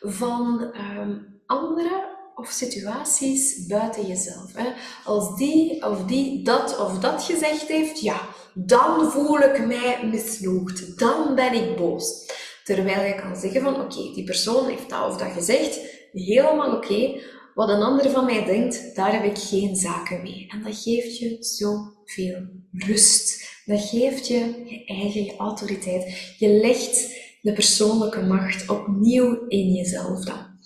van 0.00 0.74
um, 0.98 1.40
anderen 1.46 2.16
of 2.34 2.50
situaties 2.50 3.66
buiten 3.66 4.06
jezelf. 4.06 4.52
Hè. 4.54 4.72
Als 5.04 5.36
die 5.36 5.84
of 5.84 6.04
die 6.04 6.44
dat 6.44 6.78
of 6.78 6.98
dat 6.98 7.22
gezegd 7.22 7.68
heeft, 7.68 8.00
ja, 8.00 8.20
dan 8.54 9.10
voel 9.10 9.40
ik 9.40 9.66
mij 9.66 10.08
misnoegd. 10.10 10.98
Dan 10.98 11.34
ben 11.34 11.52
ik 11.52 11.76
boos. 11.76 12.26
Terwijl 12.64 13.02
je 13.02 13.14
kan 13.14 13.36
zeggen 13.36 13.62
van, 13.62 13.80
oké, 13.80 14.12
die 14.14 14.24
persoon 14.24 14.66
heeft 14.66 14.90
dat 14.90 15.08
of 15.10 15.16
dat 15.16 15.32
gezegd, 15.32 15.80
helemaal 16.12 16.76
oké. 16.76 17.20
Wat 17.58 17.68
een 17.68 17.82
ander 17.82 18.10
van 18.10 18.24
mij 18.24 18.44
denkt, 18.44 18.94
daar 18.94 19.12
heb 19.12 19.24
ik 19.24 19.38
geen 19.38 19.76
zaken 19.76 20.22
mee. 20.22 20.46
En 20.48 20.62
dat 20.62 20.82
geeft 20.82 21.18
je 21.18 21.36
zoveel 21.40 22.36
rust. 22.72 23.52
Dat 23.64 23.80
geeft 23.80 24.28
je 24.28 24.64
je 24.66 24.84
eigen 24.84 25.36
autoriteit. 25.36 26.34
Je 26.38 26.48
legt 26.48 27.08
de 27.40 27.52
persoonlijke 27.52 28.20
macht 28.20 28.68
opnieuw 28.68 29.46
in 29.48 29.72
jezelf 29.72 30.24
dan. 30.24 30.58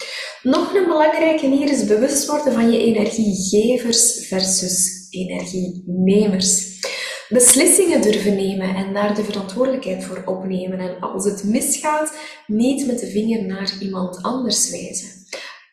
Nog 0.42 0.74
een 0.74 0.84
belangrijke 0.84 1.46
hier 1.46 1.70
is 1.70 1.86
bewust 1.86 2.26
worden 2.26 2.52
van 2.52 2.72
je 2.72 2.78
energiegevers 2.78 4.26
versus 4.26 5.06
energienemers. 5.10 6.80
Beslissingen 7.28 8.02
durven 8.02 8.34
nemen 8.34 8.74
en 8.74 8.94
daar 8.94 9.14
de 9.14 9.24
verantwoordelijkheid 9.24 10.04
voor 10.04 10.22
opnemen. 10.24 10.78
En 10.78 11.00
als 11.00 11.24
het 11.24 11.44
misgaat, 11.44 12.16
niet 12.46 12.86
met 12.86 12.98
de 13.00 13.06
vinger 13.06 13.46
naar 13.46 13.72
iemand 13.80 14.22
anders 14.22 14.70
wijzen. 14.70 15.10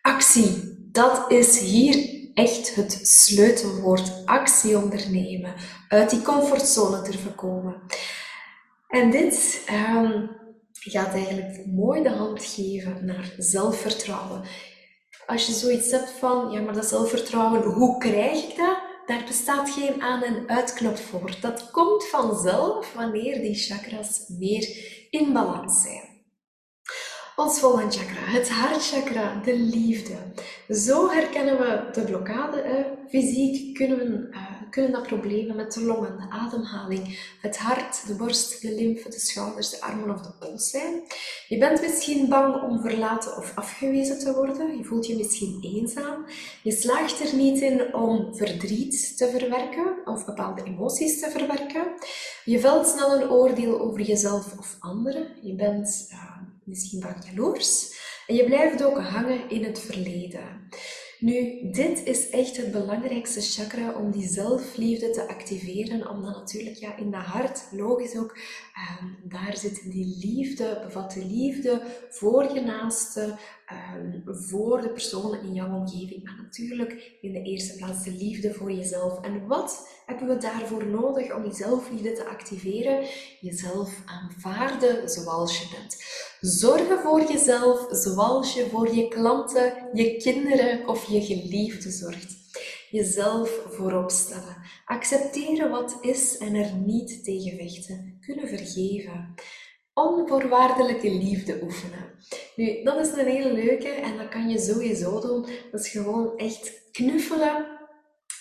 Actie, 0.02 0.69
dat 0.91 1.32
is 1.32 1.60
hier 1.60 2.17
echt 2.34 2.75
het 2.75 2.99
sleutelwoord. 3.04 4.25
Actie 4.25 4.78
ondernemen, 4.78 5.54
uit 5.88 6.10
die 6.10 6.21
comfortzone 6.21 7.02
durven 7.02 7.36
komen. 7.36 7.82
En 8.88 9.12
dit 9.12 9.65
um, 9.71 10.30
gaat 10.71 11.13
eigenlijk 11.13 11.65
mooi 11.65 12.04
de 12.04 12.10
hand 12.10 12.43
geven 12.43 13.06
naar 13.06 13.34
zelfvertrouwen. 13.38 14.43
Als 15.25 15.45
je 15.45 15.54
zoiets 15.54 15.91
hebt 15.91 16.10
van, 16.10 16.52
ja, 16.52 16.62
maar 16.62 16.73
dat 16.73 16.86
zelfvertrouwen, 16.86 17.62
hoe 17.62 17.97
krijg 17.97 18.49
ik 18.49 18.58
dat? 18.58 18.78
Daar 19.06 19.23
bestaat 19.28 19.69
geen 19.69 20.02
aan- 20.02 20.23
en 20.23 20.43
uitknop 20.47 20.97
voor. 20.97 21.38
Dat 21.41 21.71
komt 21.71 22.08
vanzelf 22.08 22.93
wanneer 22.93 23.41
die 23.41 23.56
chakras 23.56 24.25
meer 24.28 24.67
in 25.10 25.34
balans 25.34 25.82
zijn. 25.82 26.09
Ons 27.39 27.60
volgende 27.60 27.91
chakra, 27.91 28.21
het 28.21 28.49
hartchakra, 28.49 29.41
de 29.43 29.58
liefde. 29.58 30.13
Zo 30.69 31.10
herkennen 31.10 31.58
we 31.58 31.89
de 31.93 32.02
blokkade. 32.02 32.86
Fysiek 33.10 33.73
kunnen 33.73 33.97
we 33.97 34.30
uh, 34.32 34.52
kunnen 34.69 34.91
dat 34.91 35.08
problemen 35.08 35.56
met 35.56 35.73
de 35.73 35.84
longen, 35.84 36.17
de 36.17 36.30
ademhaling, 36.30 37.19
het 37.41 37.58
hart, 37.58 38.08
de 38.08 38.15
borst, 38.15 38.62
de 38.62 38.75
lymfe, 38.75 39.10
de 39.10 39.19
schouders, 39.19 39.69
de 39.69 39.82
armen 39.82 40.10
of 40.10 40.21
de 40.21 40.32
pols 40.39 40.69
zijn. 40.69 41.02
Je 41.47 41.58
bent 41.58 41.82
misschien 41.82 42.30
bang 42.30 42.63
om 42.63 42.82
verlaten 42.82 43.38
of 43.38 43.52
afgewezen 43.56 44.19
te 44.19 44.34
worden. 44.34 44.78
Je 44.78 44.84
voelt 44.84 45.08
je 45.08 45.15
misschien 45.15 45.60
eenzaam. 45.62 46.25
Je 46.63 46.71
slaagt 46.71 47.19
er 47.19 47.36
niet 47.36 47.62
in 47.62 47.93
om 47.93 48.36
verdriet 48.36 49.17
te 49.17 49.28
verwerken 49.28 49.95
of 50.06 50.25
bepaalde 50.25 50.63
emoties 50.63 51.19
te 51.19 51.30
verwerken. 51.30 51.84
Je 52.45 52.60
velt 52.60 52.88
snel 52.88 53.21
een 53.21 53.30
oordeel 53.30 53.80
over 53.80 54.02
jezelf 54.02 54.58
of 54.58 54.75
anderen. 54.80 55.28
Je 55.41 55.56
bent 55.56 56.10
uh, 56.12 56.30
misschien 56.70 57.02
vaak 57.02 57.24
jaloers. 57.24 57.98
En 58.28 58.36
je 58.36 58.44
blijft 58.44 58.84
ook 58.84 59.00
hangen 59.00 59.50
in 59.50 59.64
het 59.64 59.80
verleden. 59.80 60.70
Nu, 61.20 61.72
dit 61.72 62.04
is 62.04 62.30
echt 62.30 62.58
het 62.58 62.72
belangrijkste 62.72 63.42
chakra 63.42 63.94
om 63.94 64.12
die 64.12 64.28
zelfliefde 64.28 65.10
te 65.10 65.28
activeren, 65.28 66.10
omdat 66.10 66.36
natuurlijk 66.36 66.76
ja, 66.76 66.98
in 66.98 67.12
dat 67.12 67.22
hart, 67.22 67.68
logisch 67.72 68.18
ook, 68.18 68.38
ehm, 68.80 69.30
daar 69.30 69.58
zit 69.58 69.92
die 69.92 70.18
liefde, 70.26 70.82
bevat 70.84 71.12
de 71.12 71.26
liefde 71.26 71.82
voor 72.10 72.54
je 72.54 72.62
naaste, 72.62 73.38
ehm, 73.65 74.20
voor 74.26 74.82
de 74.82 74.89
personen 74.89 75.42
in 75.42 75.54
jouw 75.54 75.76
omgeving, 75.76 76.24
maar 76.24 76.38
natuurlijk 76.42 77.18
in 77.22 77.32
de 77.32 77.42
eerste 77.42 77.76
plaats 77.76 78.04
de 78.04 78.12
liefde 78.12 78.54
voor 78.54 78.72
jezelf. 78.72 79.22
En 79.22 79.48
wat 79.48 79.88
hebben 80.06 80.28
we 80.28 80.38
daarvoor 80.38 80.86
nodig 80.86 81.36
om 81.36 81.42
die 81.44 81.54
zelfliefde 81.54 82.13
te 82.13 82.26
activeren? 82.26 83.08
Jezelf 83.39 84.02
aanvaarden 84.06 85.10
zoals 85.10 85.60
je 85.60 85.76
bent. 85.76 86.04
Zorgen 86.39 87.00
voor 87.00 87.32
jezelf 87.32 87.88
zoals 87.89 88.54
je 88.54 88.65
voor 88.70 88.96
je 88.96 89.08
klanten, 89.08 89.74
je 89.94 90.18
kinderen 90.18 90.88
of 90.88 91.06
je 91.06 91.22
geliefden 91.22 91.92
zorgt. 91.92 92.38
Jezelf 92.89 93.62
voorop 93.70 94.12
stellen. 94.12 94.58
Accepteren 94.86 95.70
wat 95.70 95.98
is 96.02 96.38
en 96.38 96.56
er 96.56 96.74
niet 96.76 97.24
tegen 97.24 97.58
vechten. 97.58 98.09
Kunnen 98.30 98.48
vergeven. 98.48 99.34
Onvoorwaardelijke 99.94 101.12
liefde 101.12 101.60
oefenen. 101.63 102.12
Nu, 102.56 102.84
dat 102.84 103.06
is 103.06 103.12
een 103.12 103.28
hele 103.28 103.54
leuke 103.54 103.88
en 103.88 104.18
dat 104.18 104.30
kan 104.30 104.50
je 104.50 104.60
sowieso 104.60 105.22
doen. 105.22 105.46
Dat 105.72 105.80
is 105.80 105.89
gewoon 105.89 106.38
echt 106.38 106.89
knuffelen 106.92 107.78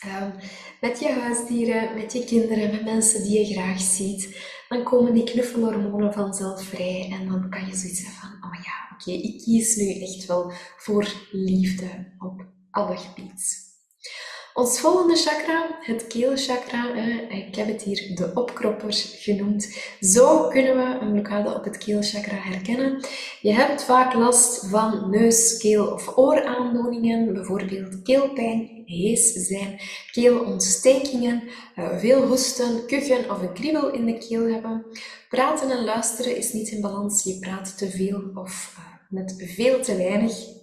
Um, 0.07 0.33
met 0.81 1.01
je 1.01 1.09
huisdieren, 1.09 1.95
met 1.95 2.13
je 2.13 2.25
kinderen, 2.25 2.71
met 2.71 2.85
mensen 2.85 3.23
die 3.23 3.39
je 3.39 3.55
graag 3.55 3.81
ziet, 3.81 4.37
dan 4.69 4.85
komen 4.85 5.15
die 5.15 5.25
knuffelhormonen 5.25 6.13
vanzelf 6.13 6.63
vrij 6.63 7.09
en 7.13 7.29
dan 7.29 7.51
kan 7.51 7.67
je 7.67 7.75
zoiets 7.75 8.03
hebben 8.03 8.21
van, 8.21 8.51
oh 8.51 8.63
ja, 8.65 8.97
oké, 8.97 9.11
ik 9.11 9.43
kies 9.43 9.77
nu 9.77 10.01
echt 10.01 10.27
wel 10.27 10.53
voor 10.77 11.13
liefde 11.31 12.15
op 12.19 12.47
alle 12.71 12.97
gebieden. 12.97 13.37
Ons 14.59 14.81
volgende 14.81 15.17
chakra, 15.17 15.79
het 15.81 16.07
keelchakra, 16.07 16.95
ik 17.29 17.55
heb 17.55 17.67
het 17.67 17.83
hier 17.83 18.11
de 18.15 18.31
opkropper 18.35 18.93
genoemd. 18.95 19.79
Zo 20.01 20.49
kunnen 20.49 20.77
we 20.77 20.99
een 21.01 21.13
blokkade 21.13 21.55
op 21.55 21.65
het 21.65 21.79
keelchakra 21.79 22.35
herkennen. 22.35 23.05
Je 23.41 23.53
hebt 23.53 23.83
vaak 23.83 24.15
last 24.15 24.67
van 24.67 25.11
neus, 25.11 25.57
keel 25.57 25.87
of 25.87 26.17
ooraandoeningen, 26.17 27.33
bijvoorbeeld 27.33 28.03
keelpijn, 28.03 28.83
hees 28.85 29.33
zijn, 29.33 29.81
keelontstekingen, 30.13 31.43
eh, 31.75 31.99
veel 31.99 32.27
hoesten, 32.27 32.87
kuchen 32.87 33.31
of 33.31 33.43
een 33.43 33.53
kriebel 33.53 33.91
in 33.91 34.07
de 34.07 34.19
keel 34.19 34.53
hebben. 34.53 34.87
Praten 35.29 35.71
en 35.71 35.85
luisteren 35.85 36.37
is 36.37 36.53
niet 36.53 36.69
in 36.69 36.81
balans, 36.81 37.25
je 37.25 37.39
praat 37.39 37.79
te 37.79 37.91
veel 37.91 38.23
of 38.35 38.75
eh, 38.77 38.85
met 39.09 39.35
veel 39.57 39.83
te 39.83 39.97
weinig. 39.97 40.58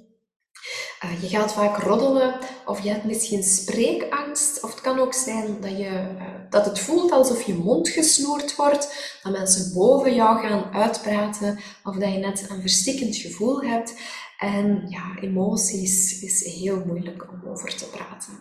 Uh, 1.06 1.22
je 1.22 1.28
gaat 1.28 1.54
vaak 1.54 1.78
roddelen 1.78 2.40
of 2.66 2.84
je 2.84 2.90
hebt 2.90 3.04
misschien 3.04 3.44
spreekangst. 3.44 4.64
Of 4.64 4.72
het 4.72 4.82
kan 4.82 5.00
ook 5.00 5.14
zijn 5.14 5.62
dat, 5.62 5.78
je, 5.78 5.90
uh, 5.90 6.24
dat 6.50 6.66
het 6.66 6.80
voelt 6.80 7.12
alsof 7.12 7.42
je 7.42 7.54
mond 7.54 7.90
gesnoerd 7.90 8.56
wordt. 8.56 9.18
Dat 9.24 9.32
mensen 9.32 9.74
boven 9.74 10.16
jou 10.16 10.40
gaan 10.40 10.74
uitpraten. 10.74 11.60
Of 11.84 11.96
dat 11.96 12.12
je 12.12 12.18
net 12.18 12.46
een 12.50 12.62
verstikkend 12.62 13.16
gevoel 13.16 13.64
hebt. 13.64 13.94
En 14.38 14.86
ja, 14.90 15.22
emoties 15.22 16.22
is 16.22 16.46
heel 16.46 16.84
moeilijk 16.86 17.28
om 17.32 17.50
over 17.50 17.76
te 17.76 17.86
praten. 17.86 18.34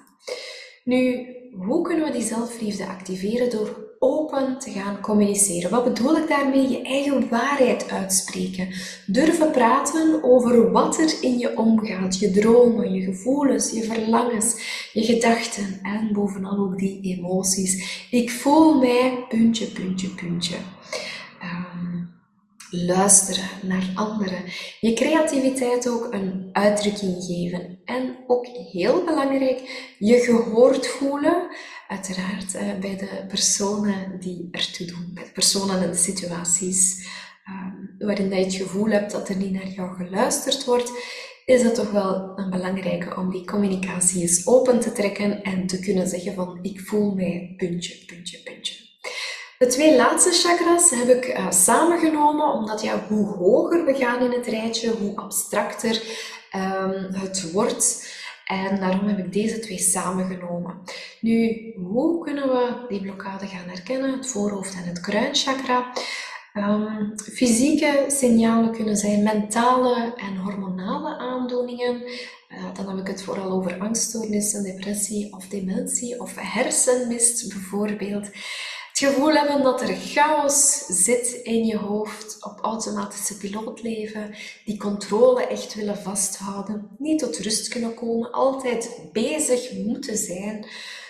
Nu, 0.84 1.26
hoe 1.66 1.82
kunnen 1.82 2.06
we 2.06 2.12
die 2.12 2.26
zelfliefde 2.26 2.86
activeren? 2.86 3.50
Door 3.50 3.83
open 4.04 4.58
te 4.58 4.70
gaan 4.70 5.00
communiceren. 5.00 5.70
Wat 5.70 5.84
bedoel 5.84 6.16
ik 6.16 6.28
daarmee? 6.28 6.68
Je 6.68 6.82
eigen 6.82 7.28
waarheid 7.28 7.90
uitspreken. 7.90 8.68
Durven 9.06 9.50
praten 9.50 10.22
over 10.22 10.70
wat 10.70 10.98
er 10.98 11.14
in 11.20 11.38
je 11.38 11.56
omgaat. 11.56 12.18
Je 12.18 12.30
dromen, 12.30 12.92
je 12.92 13.02
gevoelens, 13.02 13.70
je 13.70 13.82
verlangens, 13.82 14.56
je 14.92 15.04
gedachten 15.04 15.78
en 15.82 16.12
bovenal 16.12 16.58
ook 16.58 16.78
die 16.78 17.00
emoties. 17.02 18.06
Ik 18.10 18.30
voel 18.30 18.78
mij, 18.78 19.24
puntje, 19.28 19.66
puntje, 19.66 20.08
puntje. 20.08 20.56
Um, 21.42 22.14
luisteren 22.70 23.48
naar 23.62 23.92
anderen. 23.94 24.44
Je 24.80 24.92
creativiteit 24.92 25.88
ook 25.88 26.08
een 26.10 26.48
uitdrukking 26.52 27.24
geven. 27.24 27.78
En 27.84 28.16
ook 28.26 28.46
heel 28.46 29.04
belangrijk, 29.04 29.92
je 29.98 30.18
gehoord 30.18 30.86
voelen. 30.86 31.42
Uiteraard 31.88 32.54
eh, 32.54 32.78
bij 32.80 32.96
de 32.96 33.24
personen 33.28 34.20
die 34.20 34.48
ertoe 34.50 34.86
doen, 34.86 35.10
bij 35.14 35.24
de 35.24 35.30
personen 35.30 35.82
en 35.82 35.90
de 35.90 35.96
situaties 35.96 37.08
um, 37.48 37.94
waarin 37.98 38.28
je 38.28 38.44
het 38.44 38.54
gevoel 38.54 38.88
hebt 38.88 39.10
dat 39.10 39.28
er 39.28 39.36
niet 39.36 39.52
naar 39.52 39.68
jou 39.68 39.96
geluisterd 39.96 40.64
wordt, 40.64 40.92
is 41.44 41.62
het 41.62 41.74
toch 41.74 41.90
wel 41.90 42.32
een 42.36 42.50
belangrijke 42.50 43.16
om 43.16 43.30
die 43.30 43.44
communicatie 43.44 44.20
eens 44.20 44.46
open 44.46 44.80
te 44.80 44.92
trekken 44.92 45.42
en 45.42 45.66
te 45.66 45.78
kunnen 45.78 46.08
zeggen 46.08 46.34
van 46.34 46.58
ik 46.62 46.80
voel 46.80 47.14
mij 47.14 47.54
puntje, 47.56 48.04
puntje, 48.04 48.38
puntje. 48.38 48.74
De 49.58 49.66
twee 49.66 49.96
laatste 49.96 50.30
chakras 50.30 50.90
heb 50.90 51.08
ik 51.08 51.28
uh, 51.28 51.50
samengenomen, 51.50 52.52
omdat 52.52 52.82
ja, 52.82 53.06
hoe 53.08 53.26
hoger 53.26 53.84
we 53.84 53.94
gaan 53.94 54.22
in 54.22 54.30
het 54.30 54.46
rijtje, 54.46 54.90
hoe 54.90 55.16
abstracter 55.16 56.02
um, 56.56 57.14
het 57.14 57.50
wordt. 57.52 58.13
En 58.44 58.80
daarom 58.80 59.08
heb 59.08 59.18
ik 59.18 59.32
deze 59.32 59.58
twee 59.58 59.78
samengenomen. 59.78 60.82
Nu, 61.20 61.72
hoe 61.76 62.24
kunnen 62.24 62.48
we 62.48 62.86
die 62.88 63.00
blokkade 63.00 63.46
gaan 63.46 63.68
herkennen? 63.68 64.12
Het 64.12 64.26
voorhoofd 64.26 64.74
en 64.74 64.84
het 64.84 65.00
kruinchakra. 65.00 65.92
Um, 66.54 67.12
fysieke 67.18 68.04
signalen 68.08 68.72
kunnen 68.72 68.96
zijn 68.96 69.22
mentale 69.22 70.14
en 70.16 70.36
hormonale 70.36 71.16
aandoeningen. 71.16 72.02
Uh, 72.02 72.74
dan 72.74 72.88
heb 72.88 72.98
ik 72.98 73.06
het 73.06 73.22
vooral 73.22 73.50
over 73.50 73.78
angststoornissen, 73.78 74.62
depressie 74.62 75.32
of 75.32 75.48
dementie 75.48 76.20
of 76.20 76.34
hersenmist 76.36 77.48
bijvoorbeeld. 77.48 78.30
Het 78.94 79.08
gevoel 79.08 79.32
hebben 79.32 79.62
dat 79.62 79.80
er 79.80 79.96
chaos 79.96 80.86
zit 80.86 81.40
in 81.42 81.64
je 81.64 81.76
hoofd, 81.76 82.44
op 82.44 82.58
automatische 82.62 83.36
piloot 83.36 83.82
leven, 83.82 84.34
die 84.64 84.76
controle 84.76 85.46
echt 85.46 85.74
willen 85.74 85.98
vasthouden, 85.98 86.88
niet 86.98 87.18
tot 87.18 87.38
rust 87.38 87.68
kunnen 87.68 87.94
komen, 87.94 88.32
altijd 88.32 89.08
bezig 89.12 89.72
moeten 89.72 90.16
zijn, 90.16 90.66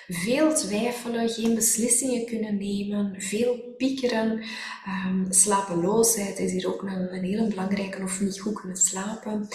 veel 0.09 0.55
twijfelen, 0.55 1.29
geen 1.29 1.55
beslissingen 1.55 2.27
kunnen 2.27 2.57
nemen, 2.57 3.21
veel 3.21 3.75
piekeren. 3.77 4.45
Um, 5.07 5.27
slapeloosheid 5.31 6.39
is 6.39 6.53
hier 6.53 6.69
ook 6.69 6.83
een, 6.83 7.15
een 7.15 7.25
hele 7.25 7.49
belangrijke, 7.49 8.03
of 8.03 8.21
niet 8.21 8.41
goed 8.41 8.61
kunnen 8.61 8.77
slapen. 8.77 9.49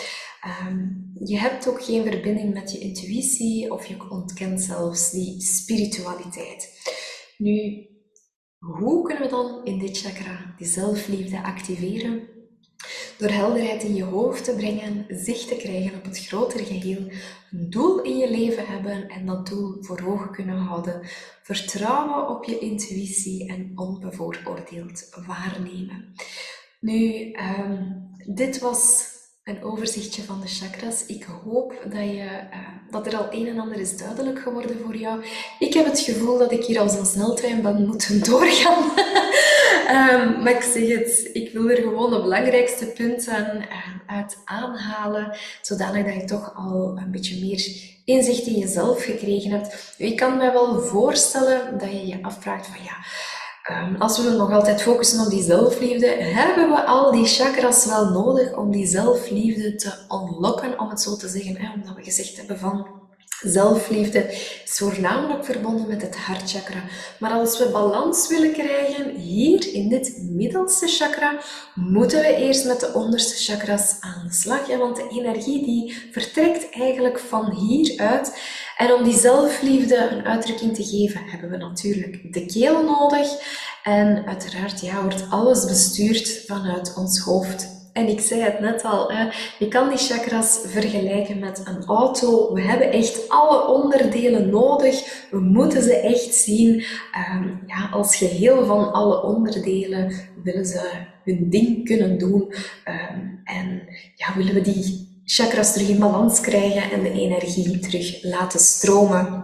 Um, 0.68 1.12
je 1.24 1.38
hebt 1.38 1.68
ook 1.68 1.84
geen 1.84 2.04
verbinding 2.04 2.54
met 2.54 2.72
je 2.72 2.80
intuïtie 2.80 3.72
of 3.72 3.86
je 3.86 4.10
ontkent 4.10 4.62
zelfs 4.62 5.12
die 5.12 5.42
spiritualiteit. 5.42 6.78
Nu, 7.38 7.88
hoe 8.60 9.04
kunnen 9.04 9.24
we 9.24 9.30
dan 9.30 9.62
in 9.64 9.80
dit 9.80 9.98
chakra 9.98 10.54
die 10.58 10.68
zelfliefde 10.68 11.44
activeren? 11.44 12.28
Door 13.18 13.30
helderheid 13.30 13.84
in 13.84 13.96
je 13.96 14.04
hoofd 14.04 14.44
te 14.44 14.56
brengen, 14.56 15.06
zicht 15.10 15.48
te 15.48 15.56
krijgen 15.56 15.98
op 15.98 16.04
het 16.04 16.20
grotere 16.20 16.66
geheel, 16.66 17.12
een 17.52 17.70
doel 17.70 18.02
in 18.02 18.18
je 18.18 18.32
leven 18.32 18.68
hebben 18.68 19.10
en 19.10 19.26
dat 19.26 19.48
doel 19.48 19.78
voor 19.80 20.02
ogen 20.06 20.32
kunnen 20.32 20.58
houden, 20.58 21.02
vertrouwen 21.44 22.30
op 22.30 22.44
je 22.44 22.60
intuïtie 22.60 23.48
en 23.48 23.72
onbevooroordeeld 23.76 25.10
waarnemen. 25.28 26.14
Nu, 26.80 27.32
um, 27.60 28.08
dit 28.36 28.60
was 28.60 29.08
een 29.50 29.64
overzichtje 29.64 30.24
van 30.24 30.42
de 30.42 30.48
chakras. 30.48 31.06
Ik 31.06 31.26
hoop 31.44 31.74
dat, 31.84 32.02
je, 32.02 32.24
uh, 32.24 32.58
dat 32.92 33.06
er 33.08 33.18
al 33.18 33.28
een 33.32 33.48
en 33.48 33.60
ander 33.60 33.80
is 33.80 33.98
duidelijk 33.98 34.40
geworden 34.40 34.80
voor 34.86 34.96
jou. 34.96 35.24
Ik 35.60 35.74
heb 35.74 35.86
het 35.86 36.00
gevoel 36.00 36.38
dat 36.38 36.52
ik 36.52 36.64
hier 36.64 36.80
als 36.80 36.94
een 36.94 37.06
sneltrein 37.06 37.62
ben 37.62 37.86
moeten 37.86 38.24
doorgaan. 38.30 38.84
um, 39.90 40.44
maar 40.44 40.52
ik 40.52 40.62
zeg 40.62 40.88
het, 40.88 41.30
ik 41.34 41.52
wil 41.52 41.70
er 41.70 41.78
gewoon 41.78 42.10
de 42.10 42.22
belangrijkste 42.22 42.86
punten 42.86 43.58
uh, 43.58 44.16
uit 44.18 44.38
aanhalen, 44.46 45.38
zodanig 45.62 46.06
dat 46.06 46.14
je 46.14 46.26
toch 46.26 46.56
al 46.56 46.98
een 46.98 47.12
beetje 47.12 47.46
meer 47.46 47.88
inzicht 48.06 48.46
in 48.46 48.60
jezelf 48.60 49.04
gekregen 49.04 49.52
hebt. 49.52 49.96
Ik 49.98 50.16
kan 50.16 50.38
me 50.38 50.52
wel 50.52 50.82
voorstellen 50.82 51.78
dat 51.78 51.92
je 51.92 52.08
je 52.08 52.20
afvraagt 52.22 52.68
van 52.68 52.84
ja, 52.84 52.98
Ehm, 53.70 53.96
als 53.96 54.18
we 54.18 54.30
nog 54.30 54.52
altijd 54.52 54.82
focussen 54.82 55.26
op 55.26 55.30
die 55.30 55.44
zelfliefde, 55.44 56.08
hebben 56.08 56.70
we 56.70 56.86
al 56.86 57.12
die 57.12 57.26
chakras 57.26 57.86
wel 57.86 58.10
nodig 58.10 58.58
om 58.58 58.72
die 58.72 58.88
zelfliefde 58.88 59.76
te 59.76 59.94
unlocken, 60.10 60.80
om 60.80 60.90
het 60.90 61.02
zo 61.02 61.16
te 61.16 61.28
zeggen. 61.28 61.72
Omdat 61.76 61.96
we 61.96 62.04
gezegd 62.04 62.38
hebben 62.38 62.60
van 62.60 62.88
zelfliefde 63.42 64.20
is 64.64 64.78
voornamelijk 64.78 65.46
verbonden 65.46 65.88
met 65.88 66.02
het 66.02 66.18
hartchakra. 66.18 66.84
Maar 67.20 67.32
als 67.32 67.58
we 67.58 67.70
balans 67.70 68.28
willen 68.28 68.54
krijgen 68.54 69.10
hier 69.16 69.74
in 69.74 69.90
dit 69.90 70.18
middelste 70.30 70.88
chakra, 70.88 71.38
moeten 71.76 72.22
we 72.22 72.36
eerst 72.36 72.66
met 72.66 72.80
de 72.80 72.94
onderste 72.94 73.52
chakras 73.52 73.96
aan 74.00 74.28
de 74.28 74.34
slag. 74.34 74.78
Want 74.78 74.96
de 74.96 75.08
energie 75.10 75.66
die 75.66 76.10
vertrekt 76.12 76.70
eigenlijk 76.70 77.20
van 77.20 77.52
hieruit. 77.52 78.38
En 78.80 78.94
om 78.94 79.04
die 79.04 79.18
zelfliefde 79.18 80.10
een 80.12 80.26
uitdrukking 80.26 80.76
te 80.76 80.84
geven, 80.84 81.22
hebben 81.26 81.50
we 81.50 81.58
natuurlijk 81.58 82.34
de 82.34 82.46
keel 82.46 82.84
nodig. 82.84 83.28
En 83.84 84.26
uiteraard 84.26 84.82
ja, 84.82 85.02
wordt 85.02 85.26
alles 85.30 85.66
bestuurd 85.66 86.44
vanuit 86.48 86.94
ons 86.98 87.20
hoofd. 87.20 87.68
En 87.94 88.08
ik 88.08 88.20
zei 88.20 88.42
het 88.42 88.60
net 88.60 88.84
al, 88.84 89.12
je 89.60 89.68
kan 89.68 89.90
die 89.90 89.98
chakras 89.98 90.60
vergelijken 90.66 91.40
met 91.40 91.62
een 91.66 91.86
auto. 91.86 92.54
We 92.54 92.62
hebben 92.62 92.92
echt 92.92 93.30
alle 93.30 93.68
onderdelen 93.68 94.50
nodig. 94.50 95.26
We 95.32 95.40
moeten 95.40 95.84
ze 95.84 95.96
echt 95.96 96.34
zien 96.34 96.84
um, 97.34 97.64
ja, 97.66 97.90
als 97.92 98.16
geheel 98.16 98.66
van 98.66 98.94
alle 98.94 99.24
onderdelen. 99.24 100.14
Willen 100.44 100.66
ze 100.66 100.90
hun 101.24 101.50
ding 101.50 101.86
kunnen 101.86 102.18
doen. 102.18 102.42
Um, 102.86 103.42
en 103.44 103.82
ja, 104.16 104.36
willen 104.36 104.54
we 104.54 104.62
die 104.62 105.09
chakras 105.32 105.74
terug 105.74 105.90
in 105.90 106.00
balans 106.00 106.42
krijgen 106.42 106.92
en 106.92 107.04
de 107.04 107.12
energie 107.12 107.80
terug 107.80 108.24
laten 108.24 108.60
stromen. 108.60 109.44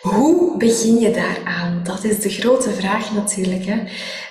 Hoe 0.00 0.56
begin 0.56 0.98
je 0.98 1.10
daaraan? 1.10 1.80
Dat 1.84 2.04
is 2.04 2.20
de 2.20 2.28
grote 2.28 2.70
vraag 2.70 3.12
natuurlijk. 3.12 3.64
Hè? 3.64 3.82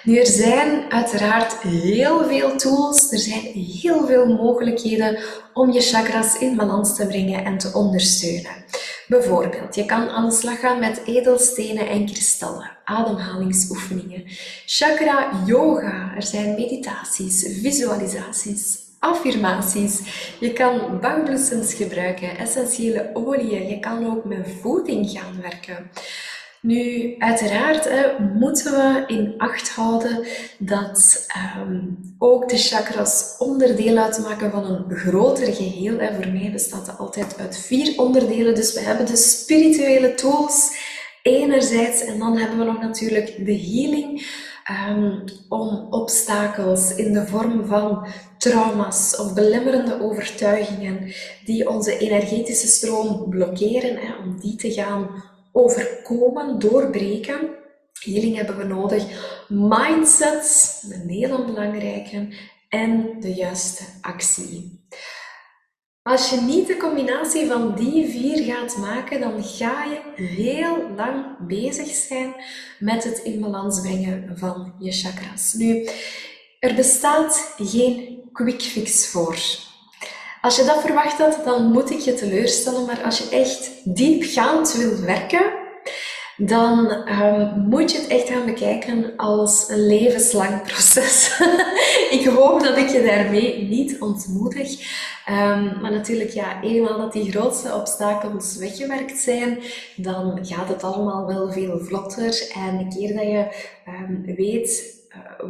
Nu, 0.03 0.17
er 0.17 0.25
zijn 0.25 0.91
uiteraard 0.91 1.61
heel 1.61 2.27
veel 2.27 2.57
tools, 2.57 3.11
er 3.11 3.17
zijn 3.17 3.41
heel 3.81 4.05
veel 4.05 4.25
mogelijkheden 4.25 5.19
om 5.53 5.71
je 5.71 5.81
chakras 5.81 6.39
in 6.39 6.55
balans 6.55 6.95
te 6.95 7.07
brengen 7.07 7.45
en 7.45 7.57
te 7.57 7.73
ondersteunen. 7.73 8.65
Bijvoorbeeld, 9.07 9.75
je 9.75 9.85
kan 9.85 10.09
aan 10.09 10.29
de 10.29 10.35
slag 10.35 10.59
gaan 10.59 10.79
met 10.79 11.01
edelstenen 11.05 11.87
en 11.87 12.05
kristallen, 12.05 12.71
ademhalingsoefeningen, 12.83 14.23
chakra 14.65 15.43
yoga, 15.45 16.11
er 16.15 16.23
zijn 16.23 16.55
meditaties, 16.55 17.59
visualisaties, 17.61 18.84
affirmaties. 19.05 20.01
Je 20.39 20.53
kan 20.53 20.99
bankbloesems 21.01 21.73
gebruiken, 21.73 22.37
essentiële 22.37 23.09
oliën. 23.13 23.67
Je 23.67 23.79
kan 23.79 24.07
ook 24.07 24.25
met 24.25 24.47
voeding 24.61 25.09
gaan 25.09 25.41
werken. 25.41 25.89
Nu, 26.61 27.15
uiteraard 27.19 27.89
hè, 27.89 28.19
moeten 28.33 28.71
we 28.71 29.03
in 29.07 29.33
acht 29.37 29.69
houden 29.69 30.25
dat 30.57 31.27
um, 31.57 31.97
ook 32.17 32.49
de 32.49 32.57
chakras 32.57 33.35
onderdeel 33.37 33.97
uitmaken 33.97 34.51
van 34.51 34.65
een 34.65 34.97
groter 34.97 35.53
geheel. 35.53 35.99
Hè. 35.99 36.13
Voor 36.13 36.31
mij 36.31 36.49
bestaat 36.51 36.87
het 36.87 36.97
altijd 36.97 37.39
uit 37.39 37.57
vier 37.57 37.93
onderdelen. 37.97 38.55
Dus 38.55 38.73
we 38.73 38.79
hebben 38.79 39.05
de 39.05 39.15
spirituele 39.15 40.13
tools 40.13 40.77
enerzijds 41.21 42.01
en 42.01 42.19
dan 42.19 42.37
hebben 42.37 42.57
we 42.57 42.63
nog 42.63 42.81
natuurlijk 42.81 43.45
de 43.45 43.59
healing. 43.59 44.27
Um, 44.89 45.23
om 45.49 45.87
obstakels 45.89 46.95
in 46.95 47.13
de 47.13 47.27
vorm 47.27 47.65
van 47.65 48.07
trauma's 48.49 49.19
of 49.19 49.33
belemmerende 49.33 50.01
overtuigingen 50.01 51.13
die 51.45 51.69
onze 51.69 51.97
energetische 51.97 52.67
stroom 52.67 53.29
blokkeren, 53.29 53.97
hè, 53.97 54.15
om 54.15 54.39
die 54.39 54.55
te 54.55 54.71
gaan 54.71 55.23
overkomen, 55.51 56.59
doorbreken. 56.59 57.39
Healing 58.03 58.35
hebben 58.35 58.57
we 58.57 58.63
nodig. 58.63 59.03
Mindsets, 59.47 60.83
een 60.89 61.09
hele 61.09 61.45
belangrijke. 61.45 62.27
En 62.69 63.19
de 63.19 63.33
juiste 63.33 63.83
actie. 64.01 64.83
Als 66.01 66.29
je 66.29 66.41
niet 66.41 66.67
de 66.67 66.77
combinatie 66.77 67.47
van 67.47 67.75
die 67.75 68.09
vier 68.09 68.43
gaat 68.43 68.77
maken, 68.77 69.19
dan 69.19 69.43
ga 69.43 69.83
je 69.83 70.23
heel 70.23 70.89
lang 70.95 71.47
bezig 71.47 71.87
zijn 71.87 72.33
met 72.79 73.03
het 73.03 73.17
in 73.17 73.39
balans 73.39 73.81
brengen 73.81 74.37
van 74.37 74.73
je 74.79 74.91
chakras. 74.91 75.53
Nu, 75.53 75.87
er 76.59 76.75
bestaat 76.75 77.55
geen 77.57 78.15
quick 78.35 78.61
fix 78.61 79.07
voor. 79.07 79.37
Als 80.41 80.55
je 80.55 80.63
dat 80.63 80.81
verwacht 80.81 81.17
had, 81.17 81.41
dan 81.45 81.71
moet 81.71 81.91
ik 81.91 81.99
je 81.99 82.13
teleurstellen. 82.13 82.85
Maar 82.85 83.03
als 83.03 83.17
je 83.17 83.29
echt 83.29 83.71
diepgaand 83.83 84.73
wil 84.73 84.99
werken, 84.99 85.53
dan 86.37 86.91
um, 87.21 87.59
moet 87.69 87.91
je 87.91 87.97
het 87.97 88.07
echt 88.07 88.29
gaan 88.29 88.45
bekijken 88.45 89.13
als 89.17 89.69
een 89.69 89.87
levenslang 89.87 90.61
proces. 90.63 91.39
ik 92.19 92.25
hoop 92.25 92.63
dat 92.63 92.77
ik 92.77 92.89
je 92.89 93.03
daarmee 93.03 93.67
niet 93.67 94.01
ontmoedig. 94.01 94.69
Um, 95.29 95.81
maar 95.81 95.91
natuurlijk, 95.91 96.29
ja, 96.29 96.61
eenmaal 96.61 96.97
dat 96.97 97.13
die 97.13 97.31
grootste 97.31 97.73
obstakels 97.73 98.55
weggewerkt 98.57 99.17
zijn, 99.17 99.59
dan 99.95 100.39
gaat 100.41 100.67
het 100.67 100.83
allemaal 100.83 101.25
wel 101.25 101.51
veel 101.51 101.79
vlotter. 101.79 102.51
En 102.53 102.79
een 102.79 102.89
keer 102.89 103.13
dat 103.15 103.23
je 103.23 103.67
um, 103.87 104.35
weet 104.35 104.93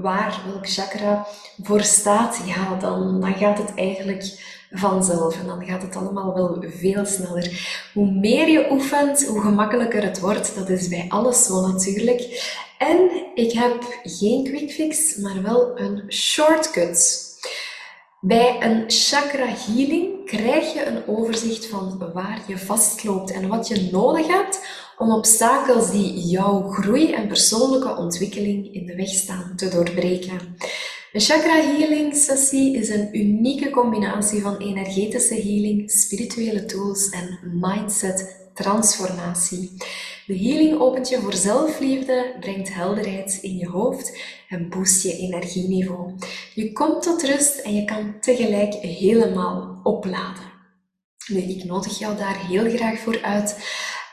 waar 0.01 0.41
welk 0.45 0.69
chakra 0.69 1.28
voor 1.63 1.82
staat, 1.82 2.41
ja, 2.45 2.75
dan, 2.80 3.21
dan 3.21 3.34
gaat 3.34 3.58
het 3.58 3.73
eigenlijk 3.75 4.23
vanzelf. 4.71 5.39
En 5.39 5.47
dan 5.47 5.65
gaat 5.65 5.82
het 5.82 5.95
allemaal 5.95 6.34
wel 6.34 6.63
veel 6.67 7.06
sneller. 7.06 7.73
Hoe 7.93 8.12
meer 8.12 8.47
je 8.47 8.71
oefent, 8.71 9.25
hoe 9.25 9.41
gemakkelijker 9.41 10.04
het 10.04 10.19
wordt. 10.19 10.56
Dat 10.56 10.69
is 10.69 10.88
bij 10.88 11.06
alles 11.10 11.45
zo 11.45 11.67
natuurlijk. 11.67 12.54
En 12.78 13.10
ik 13.36 13.51
heb 13.51 13.99
geen 14.04 14.43
quick 14.43 14.71
fix, 14.71 15.15
maar 15.15 15.41
wel 15.41 15.80
een 15.80 16.04
shortcut. 16.08 17.23
Bij 18.21 18.58
een 18.60 18.84
chakra 18.88 19.45
healing 19.45 20.25
krijg 20.25 20.73
je 20.73 20.86
een 20.86 21.08
overzicht 21.08 21.65
van 21.65 22.12
waar 22.13 22.41
je 22.47 22.58
vastloopt 22.58 23.32
en 23.32 23.47
wat 23.47 23.67
je 23.67 23.89
nodig 23.91 24.28
hebt 24.28 24.60
om 24.97 25.12
obstakels 25.12 25.91
die 25.91 26.19
jouw 26.19 26.62
groei 26.71 27.12
en 27.12 27.27
persoonlijke 27.27 27.95
ontwikkeling 27.95 28.73
in 28.73 28.86
de 28.86 28.95
weg 28.95 29.10
staan 29.10 29.53
te 29.55 29.69
doorbreken. 29.69 30.58
Een 31.12 31.21
chakra 31.21 31.62
healing 31.62 32.15
sessie 32.15 32.77
is 32.77 32.89
een 32.89 33.17
unieke 33.17 33.69
combinatie 33.69 34.41
van 34.41 34.58
energetische 34.58 35.36
healing, 35.36 35.91
spirituele 35.91 36.65
tools 36.65 37.10
en 37.10 37.39
mindset 37.60 38.49
transformatie. 38.53 39.71
De 40.25 40.38
healing 40.38 40.79
opent 40.79 41.10
je 41.10 41.19
voor 41.19 41.34
zelfliefde, 41.34 42.36
brengt 42.39 42.73
helderheid 42.73 43.39
in 43.41 43.58
je 43.58 43.67
hoofd 43.67 44.17
en 44.49 44.69
boost 44.69 45.03
je 45.03 45.17
energieniveau. 45.17 46.13
Je 46.53 46.71
komt 46.71 47.01
tot 47.01 47.23
rust 47.23 47.60
en 47.60 47.75
je 47.75 47.86
kan 47.86 48.19
tegelijk 48.19 48.73
helemaal 48.73 49.79
opladen. 49.84 50.53
Nu, 51.27 51.39
ik 51.39 51.63
nodig 51.63 51.99
jou 51.99 52.17
daar 52.17 52.47
heel 52.47 52.69
graag 52.69 52.99
voor 52.99 53.21
uit 53.21 53.58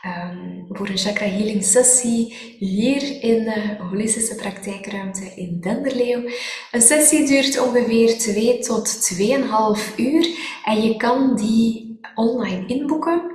um, 0.05 0.65
voor 0.69 0.89
een 0.89 0.97
chakra 0.97 1.25
healing 1.25 1.63
sessie 1.63 2.35
hier 2.59 3.21
in 3.21 3.43
de 3.43 3.77
holistische 3.79 4.35
praktijkruimte 4.35 5.31
in 5.35 5.59
Denderleeuw. 5.59 6.29
Een 6.71 6.81
sessie 6.81 7.27
duurt 7.27 7.59
ongeveer 7.59 8.17
2 8.17 8.59
tot 8.59 9.13
2,5 9.17 9.95
uur 9.97 10.27
en 10.65 10.81
je 10.81 10.95
kan 10.97 11.35
die 11.35 11.99
online 12.15 12.65
inboeken. 12.67 13.31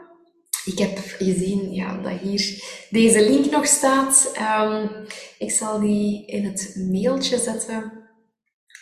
Ik 0.64 0.78
heb 0.78 0.98
gezien 0.98 1.72
ja, 1.72 1.96
dat 1.96 2.18
hier 2.20 2.62
deze 2.90 3.30
link 3.30 3.50
nog 3.50 3.66
staat. 3.66 4.32
Um, 4.60 4.90
ik 5.38 5.50
zal 5.50 5.80
die 5.80 6.26
in 6.26 6.44
het 6.44 6.74
mailtje 6.90 7.38
zetten 7.38 7.92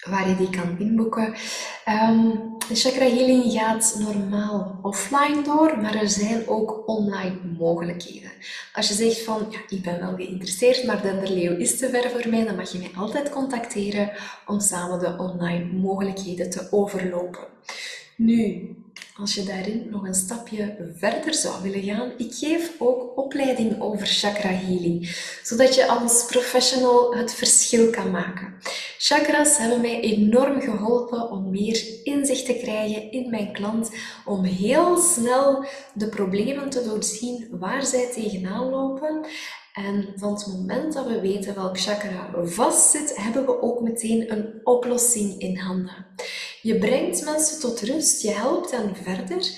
waar 0.08 0.28
je 0.28 0.36
die 0.36 0.50
kan 0.50 0.78
inboeken. 0.78 1.34
Um, 1.88 2.55
de 2.68 2.74
chakra 2.74 3.04
healing 3.04 3.52
gaat 3.52 3.96
normaal 3.98 4.78
offline 4.82 5.42
door, 5.42 5.78
maar 5.78 5.94
er 5.94 6.08
zijn 6.08 6.48
ook 6.48 6.88
online 6.88 7.36
mogelijkheden. 7.58 8.30
Als 8.72 8.88
je 8.88 8.94
zegt 8.94 9.22
van, 9.22 9.46
ja, 9.50 9.58
ik 9.68 9.82
ben 9.82 10.00
wel 10.00 10.14
geïnteresseerd, 10.14 10.84
maar 10.84 11.02
Denderleeuw 11.02 11.56
is 11.56 11.78
te 11.78 11.88
ver 11.88 12.10
voor 12.10 12.30
mij, 12.30 12.44
dan 12.44 12.56
mag 12.56 12.72
je 12.72 12.78
mij 12.78 12.90
altijd 12.96 13.30
contacteren 13.30 14.12
om 14.46 14.60
samen 14.60 14.98
de 14.98 15.14
online 15.18 15.64
mogelijkheden 15.72 16.50
te 16.50 16.68
overlopen. 16.70 17.44
Nu, 18.16 18.68
als 19.18 19.34
je 19.34 19.42
daarin 19.42 19.86
nog 19.90 20.06
een 20.06 20.14
stapje 20.14 20.92
verder 20.96 21.34
zou 21.34 21.62
willen 21.62 21.82
gaan, 21.82 22.12
ik 22.16 22.34
geef 22.34 22.72
ook 22.78 23.18
opleiding 23.18 23.80
over 23.80 24.06
chakra 24.06 24.48
healing, 24.48 25.16
zodat 25.42 25.74
je 25.74 25.86
als 25.86 26.26
professional 26.26 27.14
het 27.14 27.34
verschil 27.34 27.90
kan 27.90 28.10
maken. 28.10 28.54
Chakras 28.98 29.58
hebben 29.58 29.80
mij 29.80 30.00
enorm 30.00 30.60
geholpen 30.60 31.30
om 31.30 31.50
meer 31.50 31.84
inzicht 32.02 32.46
te 32.46 32.58
krijgen 32.62 33.10
in 33.12 33.30
mijn 33.30 33.52
klant, 33.52 33.90
om 34.24 34.44
heel 34.44 34.96
snel 34.96 35.64
de 35.94 36.08
problemen 36.08 36.70
te 36.70 36.84
doorzien 36.84 37.48
waar 37.50 37.86
zij 37.86 38.10
tegenaan 38.14 38.68
lopen 38.68 39.26
en 39.76 40.08
van 40.16 40.32
het 40.32 40.46
moment 40.46 40.92
dat 40.92 41.06
we 41.06 41.20
weten 41.20 41.54
welk 41.54 41.78
chakra 41.78 42.30
vastzit, 42.44 43.16
hebben 43.16 43.46
we 43.46 43.62
ook 43.62 43.80
meteen 43.80 44.32
een 44.32 44.60
oplossing 44.64 45.40
in 45.40 45.56
handen. 45.56 46.06
Je 46.66 46.78
brengt 46.78 47.24
mensen 47.24 47.60
tot 47.60 47.80
rust, 47.80 48.22
je 48.22 48.30
helpt 48.30 48.70
hen 48.70 48.96
verder, 48.96 49.50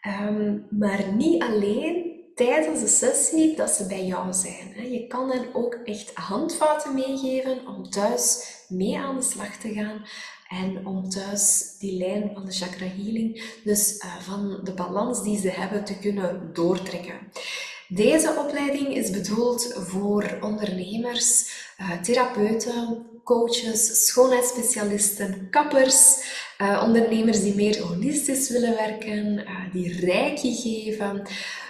ehm, 0.00 0.58
maar 0.70 1.12
niet 1.12 1.42
alleen 1.42 2.22
tijdens 2.34 2.80
de 2.80 2.86
sessie 2.86 3.56
dat 3.56 3.70
ze 3.70 3.86
bij 3.86 4.06
jou 4.06 4.32
zijn. 4.32 4.90
Je 4.90 5.06
kan 5.06 5.30
hen 5.30 5.54
ook 5.54 5.78
echt 5.84 6.14
handvaten 6.14 6.94
meegeven 6.94 7.66
om 7.66 7.90
thuis 7.90 8.54
mee 8.68 8.98
aan 8.98 9.16
de 9.16 9.22
slag 9.22 9.56
te 9.56 9.72
gaan 9.72 10.04
en 10.48 10.86
om 10.86 11.08
thuis 11.08 11.76
die 11.78 11.98
lijn 11.98 12.30
van 12.34 12.44
de 12.44 12.52
chakra 12.52 12.86
healing, 12.86 13.58
dus 13.64 13.98
eh, 13.98 14.16
van 14.20 14.60
de 14.64 14.74
balans 14.74 15.22
die 15.22 15.38
ze 15.38 15.48
hebben, 15.48 15.84
te 15.84 15.98
kunnen 15.98 16.50
doortrekken. 16.52 17.18
Deze 17.88 18.34
opleiding 18.38 18.94
is 18.94 19.10
bedoeld 19.10 19.74
voor 19.76 20.38
ondernemers, 20.40 21.52
eh, 21.76 21.92
therapeuten, 21.92 23.06
coaches, 23.24 24.06
schoonheidsspecialisten, 24.06 25.48
kappers, 25.50 26.16
uh, 26.58 26.82
ondernemers 26.84 27.42
die 27.42 27.54
meer 27.54 27.82
holistisch 27.82 28.50
willen 28.50 28.74
werken, 28.74 29.38
uh, 29.38 29.72
die 29.72 30.00
reiki 30.00 30.54
geven. 30.54 31.22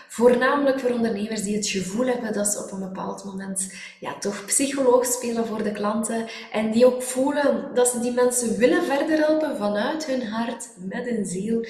Voornamelijk 0.09 0.81
voor 0.81 0.91
ondernemers 0.91 1.43
die 1.43 1.57
het 1.57 1.67
gevoel 1.67 2.07
hebben 2.07 2.33
dat 2.33 2.47
ze 2.47 2.63
op 2.63 2.73
een 2.73 2.81
bepaald 2.81 3.25
moment 3.25 3.73
ja, 4.01 4.19
toch 4.19 4.45
psycholoog 4.45 5.07
spelen 5.07 5.47
voor 5.47 5.63
de 5.63 5.73
klanten. 5.73 6.27
En 6.53 6.71
die 6.71 6.87
ook 6.87 7.03
voelen 7.03 7.71
dat 7.75 7.89
ze 7.89 8.01
die 8.01 8.13
mensen 8.13 8.59
willen 8.59 8.85
verder 8.85 9.19
helpen 9.19 9.57
vanuit 9.57 10.07
hun 10.07 10.27
hart, 10.27 10.69
met 10.79 11.09
hun 11.09 11.27
ziel. 11.27 11.67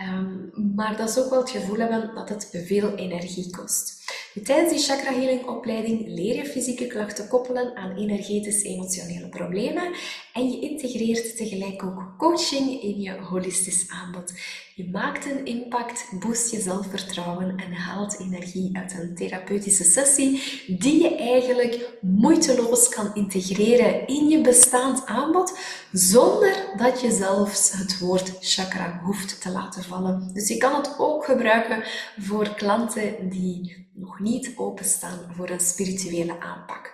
Um, 0.00 0.50
maar 0.76 0.96
dat 0.96 1.10
ze 1.10 1.24
ook 1.24 1.30
wel 1.30 1.40
het 1.40 1.50
gevoel 1.50 1.78
hebben 1.78 2.10
dat 2.14 2.28
het 2.28 2.48
veel 2.66 2.94
energie 2.94 3.50
kost. 3.50 3.97
Tijdens 4.44 4.70
die 4.70 4.78
chakra 4.78 5.12
healing 5.12 5.46
opleiding 5.46 6.06
leer 6.06 6.34
je 6.34 6.44
fysieke 6.44 6.86
klachten 6.86 7.28
koppelen 7.28 7.76
aan 7.76 7.96
energetisch-emotionele 7.96 9.28
problemen 9.28 9.94
en 10.32 10.50
je 10.50 10.60
integreert 10.60 11.36
tegelijk 11.36 11.82
ook 11.82 12.14
coaching 12.18 12.82
in 12.82 13.00
je 13.00 13.20
holistisch 13.20 13.88
aanbod. 13.88 14.32
Je 14.78 14.90
maakt 14.90 15.24
een 15.24 15.44
impact, 15.44 16.10
boost 16.18 16.50
je 16.50 16.60
zelfvertrouwen 16.60 17.56
en 17.56 17.72
haalt 17.72 18.20
energie 18.20 18.76
uit 18.76 18.92
een 18.92 19.14
therapeutische 19.14 19.84
sessie 19.84 20.42
die 20.78 21.02
je 21.02 21.16
eigenlijk 21.16 21.98
moeiteloos 22.00 22.88
kan 22.88 23.14
integreren 23.14 24.06
in 24.06 24.28
je 24.28 24.40
bestaand 24.40 25.06
aanbod 25.06 25.58
zonder 25.92 26.72
dat 26.76 27.00
je 27.00 27.10
zelfs 27.10 27.72
het 27.72 27.98
woord 27.98 28.32
chakra 28.40 29.00
hoeft 29.04 29.40
te 29.40 29.50
laten 29.50 29.84
vallen. 29.84 30.30
Dus 30.32 30.48
je 30.48 30.56
kan 30.56 30.74
het 30.74 30.94
ook 30.98 31.24
gebruiken 31.24 31.82
voor 32.18 32.54
klanten 32.54 33.28
die 33.28 33.88
nog 33.94 34.20
niet 34.20 34.52
openstaan 34.56 35.18
voor 35.36 35.50
een 35.50 35.60
spirituele 35.60 36.40
aanpak. 36.40 36.92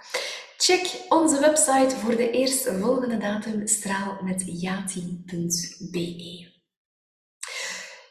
Check 0.57 1.05
onze 1.09 1.41
website 1.41 1.97
voor 1.97 2.17
de 2.17 2.31
eerste 2.31 2.79
volgende 2.79 3.17
datum 3.17 3.67
straalmetjati.be. 3.67 6.54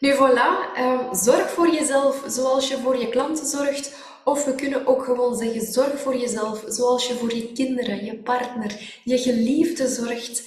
Nu 0.03 0.13
voilà, 0.13 0.73
ehm, 0.75 1.13
zorg 1.13 1.49
voor 1.49 1.69
jezelf 1.69 2.23
zoals 2.27 2.67
je 2.67 2.77
voor 2.77 2.97
je 2.97 3.09
klanten 3.09 3.45
zorgt. 3.45 3.95
Of 4.23 4.45
we 4.45 4.55
kunnen 4.55 4.87
ook 4.87 5.03
gewoon 5.03 5.35
zeggen, 5.35 5.61
zorg 5.61 5.99
voor 5.99 6.15
jezelf 6.15 6.63
zoals 6.67 7.07
je 7.07 7.13
voor 7.13 7.35
je 7.35 7.51
kinderen, 7.51 8.05
je 8.05 8.15
partner, 8.17 8.99
je 9.03 9.17
geliefde 9.17 9.87
zorgt. 9.87 10.43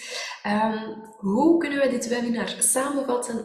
Um, 0.47 1.03
hoe 1.19 1.59
kunnen 1.59 1.81
we 1.81 1.89
dit 1.89 2.09
webinar 2.09 2.55
samenvatten? 2.59 3.45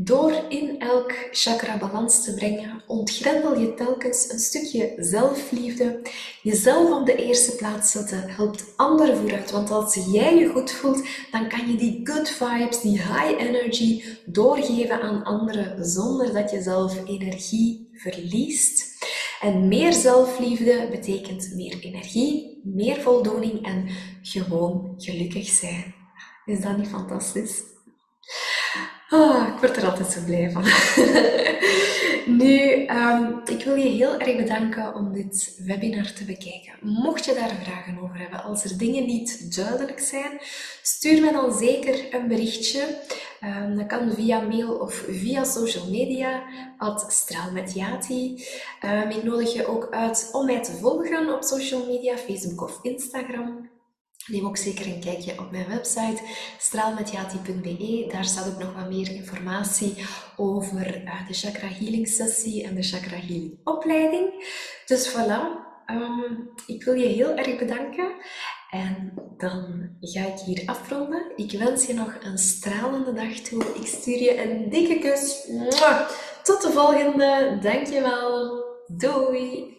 Door 0.00 0.44
in 0.48 0.80
elk 0.80 1.14
chakra 1.30 1.78
balans 1.78 2.24
te 2.24 2.34
brengen, 2.34 2.82
ontgrendel 2.86 3.58
je 3.58 3.74
telkens 3.74 4.30
een 4.32 4.38
stukje 4.38 4.94
zelfliefde. 4.96 6.00
Jezelf 6.42 7.00
op 7.00 7.06
de 7.06 7.14
eerste 7.14 7.56
plaats 7.56 7.90
zetten 7.90 8.28
helpt 8.28 8.64
anderen 8.76 9.16
vooruit. 9.16 9.50
Want 9.50 9.70
als 9.70 9.94
jij 9.94 10.36
je 10.36 10.48
goed 10.48 10.70
voelt, 10.70 11.02
dan 11.30 11.48
kan 11.48 11.70
je 11.70 11.76
die 11.76 12.00
good 12.04 12.28
vibes, 12.28 12.80
die 12.80 12.98
high 12.98 13.34
energy 13.38 14.04
doorgeven 14.26 15.00
aan 15.00 15.24
anderen 15.24 15.84
zonder 15.84 16.32
dat 16.32 16.50
je 16.50 16.62
zelf 16.62 17.06
energie 17.06 17.88
verliest. 17.92 18.96
En 19.40 19.68
meer 19.68 19.92
zelfliefde 19.92 20.88
betekent 20.90 21.52
meer 21.54 21.78
energie, 21.80 22.60
meer 22.64 23.00
voldoening 23.00 23.66
en 23.66 23.88
gewoon 24.22 24.94
gelukkig 24.96 25.48
zijn. 25.48 25.94
Is 26.44 26.60
dat 26.60 26.76
niet 26.76 26.88
fantastisch? 26.88 27.76
Oh, 29.10 29.46
ik 29.54 29.60
word 29.60 29.76
er 29.76 29.90
altijd 29.90 30.12
zo 30.12 30.20
blij 30.24 30.50
van. 30.50 30.62
nu, 32.40 32.86
um, 32.86 33.40
ik 33.44 33.64
wil 33.64 33.74
je 33.74 33.88
heel 33.88 34.18
erg 34.18 34.36
bedanken 34.36 34.94
om 34.94 35.12
dit 35.12 35.60
webinar 35.64 36.12
te 36.12 36.24
bekijken. 36.24 36.72
Mocht 36.80 37.24
je 37.24 37.34
daar 37.34 37.54
vragen 37.62 37.98
over 38.02 38.18
hebben, 38.18 38.42
als 38.42 38.64
er 38.64 38.78
dingen 38.78 39.06
niet 39.06 39.56
duidelijk 39.56 40.00
zijn, 40.00 40.38
stuur 40.82 41.20
me 41.20 41.32
dan 41.32 41.52
zeker 41.52 42.14
een 42.14 42.28
berichtje. 42.28 42.98
Um, 43.44 43.76
dat 43.76 43.86
kan 43.86 44.12
via 44.12 44.40
mail 44.40 44.74
of 44.74 44.94
via 45.08 45.44
social 45.44 45.90
media, 45.90 46.42
at 46.78 47.06
straalmetjati. 47.08 48.44
Um, 48.84 49.10
ik 49.10 49.22
nodig 49.22 49.52
je 49.52 49.66
ook 49.66 49.88
uit 49.90 50.28
om 50.32 50.46
mij 50.46 50.62
te 50.62 50.72
volgen 50.72 51.34
op 51.34 51.42
social 51.42 51.86
media, 51.86 52.16
Facebook 52.16 52.62
of 52.62 52.78
Instagram. 52.82 53.68
Neem 54.28 54.46
ook 54.46 54.56
zeker 54.56 54.86
een 54.86 55.00
kijkje 55.00 55.38
op 55.38 55.50
mijn 55.50 55.68
website 55.68 56.22
straalmetjati.be. 56.58 58.08
Daar 58.12 58.24
staat 58.24 58.48
ook 58.48 58.58
nog 58.58 58.74
wat 58.74 58.88
meer 58.88 59.10
informatie 59.10 59.94
over 60.36 61.02
uh, 61.04 61.26
de 61.26 61.34
chakra 61.34 61.68
healing 61.68 62.08
sessie 62.08 62.64
en 62.64 62.74
de 62.74 62.82
chakra 62.82 63.16
healing 63.16 63.58
opleiding. 63.64 64.54
Dus 64.86 65.08
voilà, 65.08 65.40
um, 65.90 66.50
ik 66.66 66.84
wil 66.84 66.94
je 66.94 67.06
heel 67.06 67.36
erg 67.36 67.58
bedanken. 67.58 68.12
En 68.70 69.12
dan 69.36 69.88
ga 70.00 70.26
ik 70.26 70.38
hier 70.38 70.62
afronden. 70.66 71.32
Ik 71.36 71.58
wens 71.58 71.86
je 71.86 71.94
nog 71.94 72.16
een 72.22 72.38
stralende 72.38 73.12
dag 73.12 73.32
toe. 73.32 73.64
Ik 73.74 73.86
stuur 73.86 74.22
je 74.22 74.42
een 74.42 74.70
dikke 74.70 74.98
kus. 74.98 75.46
Tot 76.42 76.62
de 76.62 76.70
volgende. 76.70 77.58
Dankjewel. 77.60 78.64
Doei. 78.86 79.77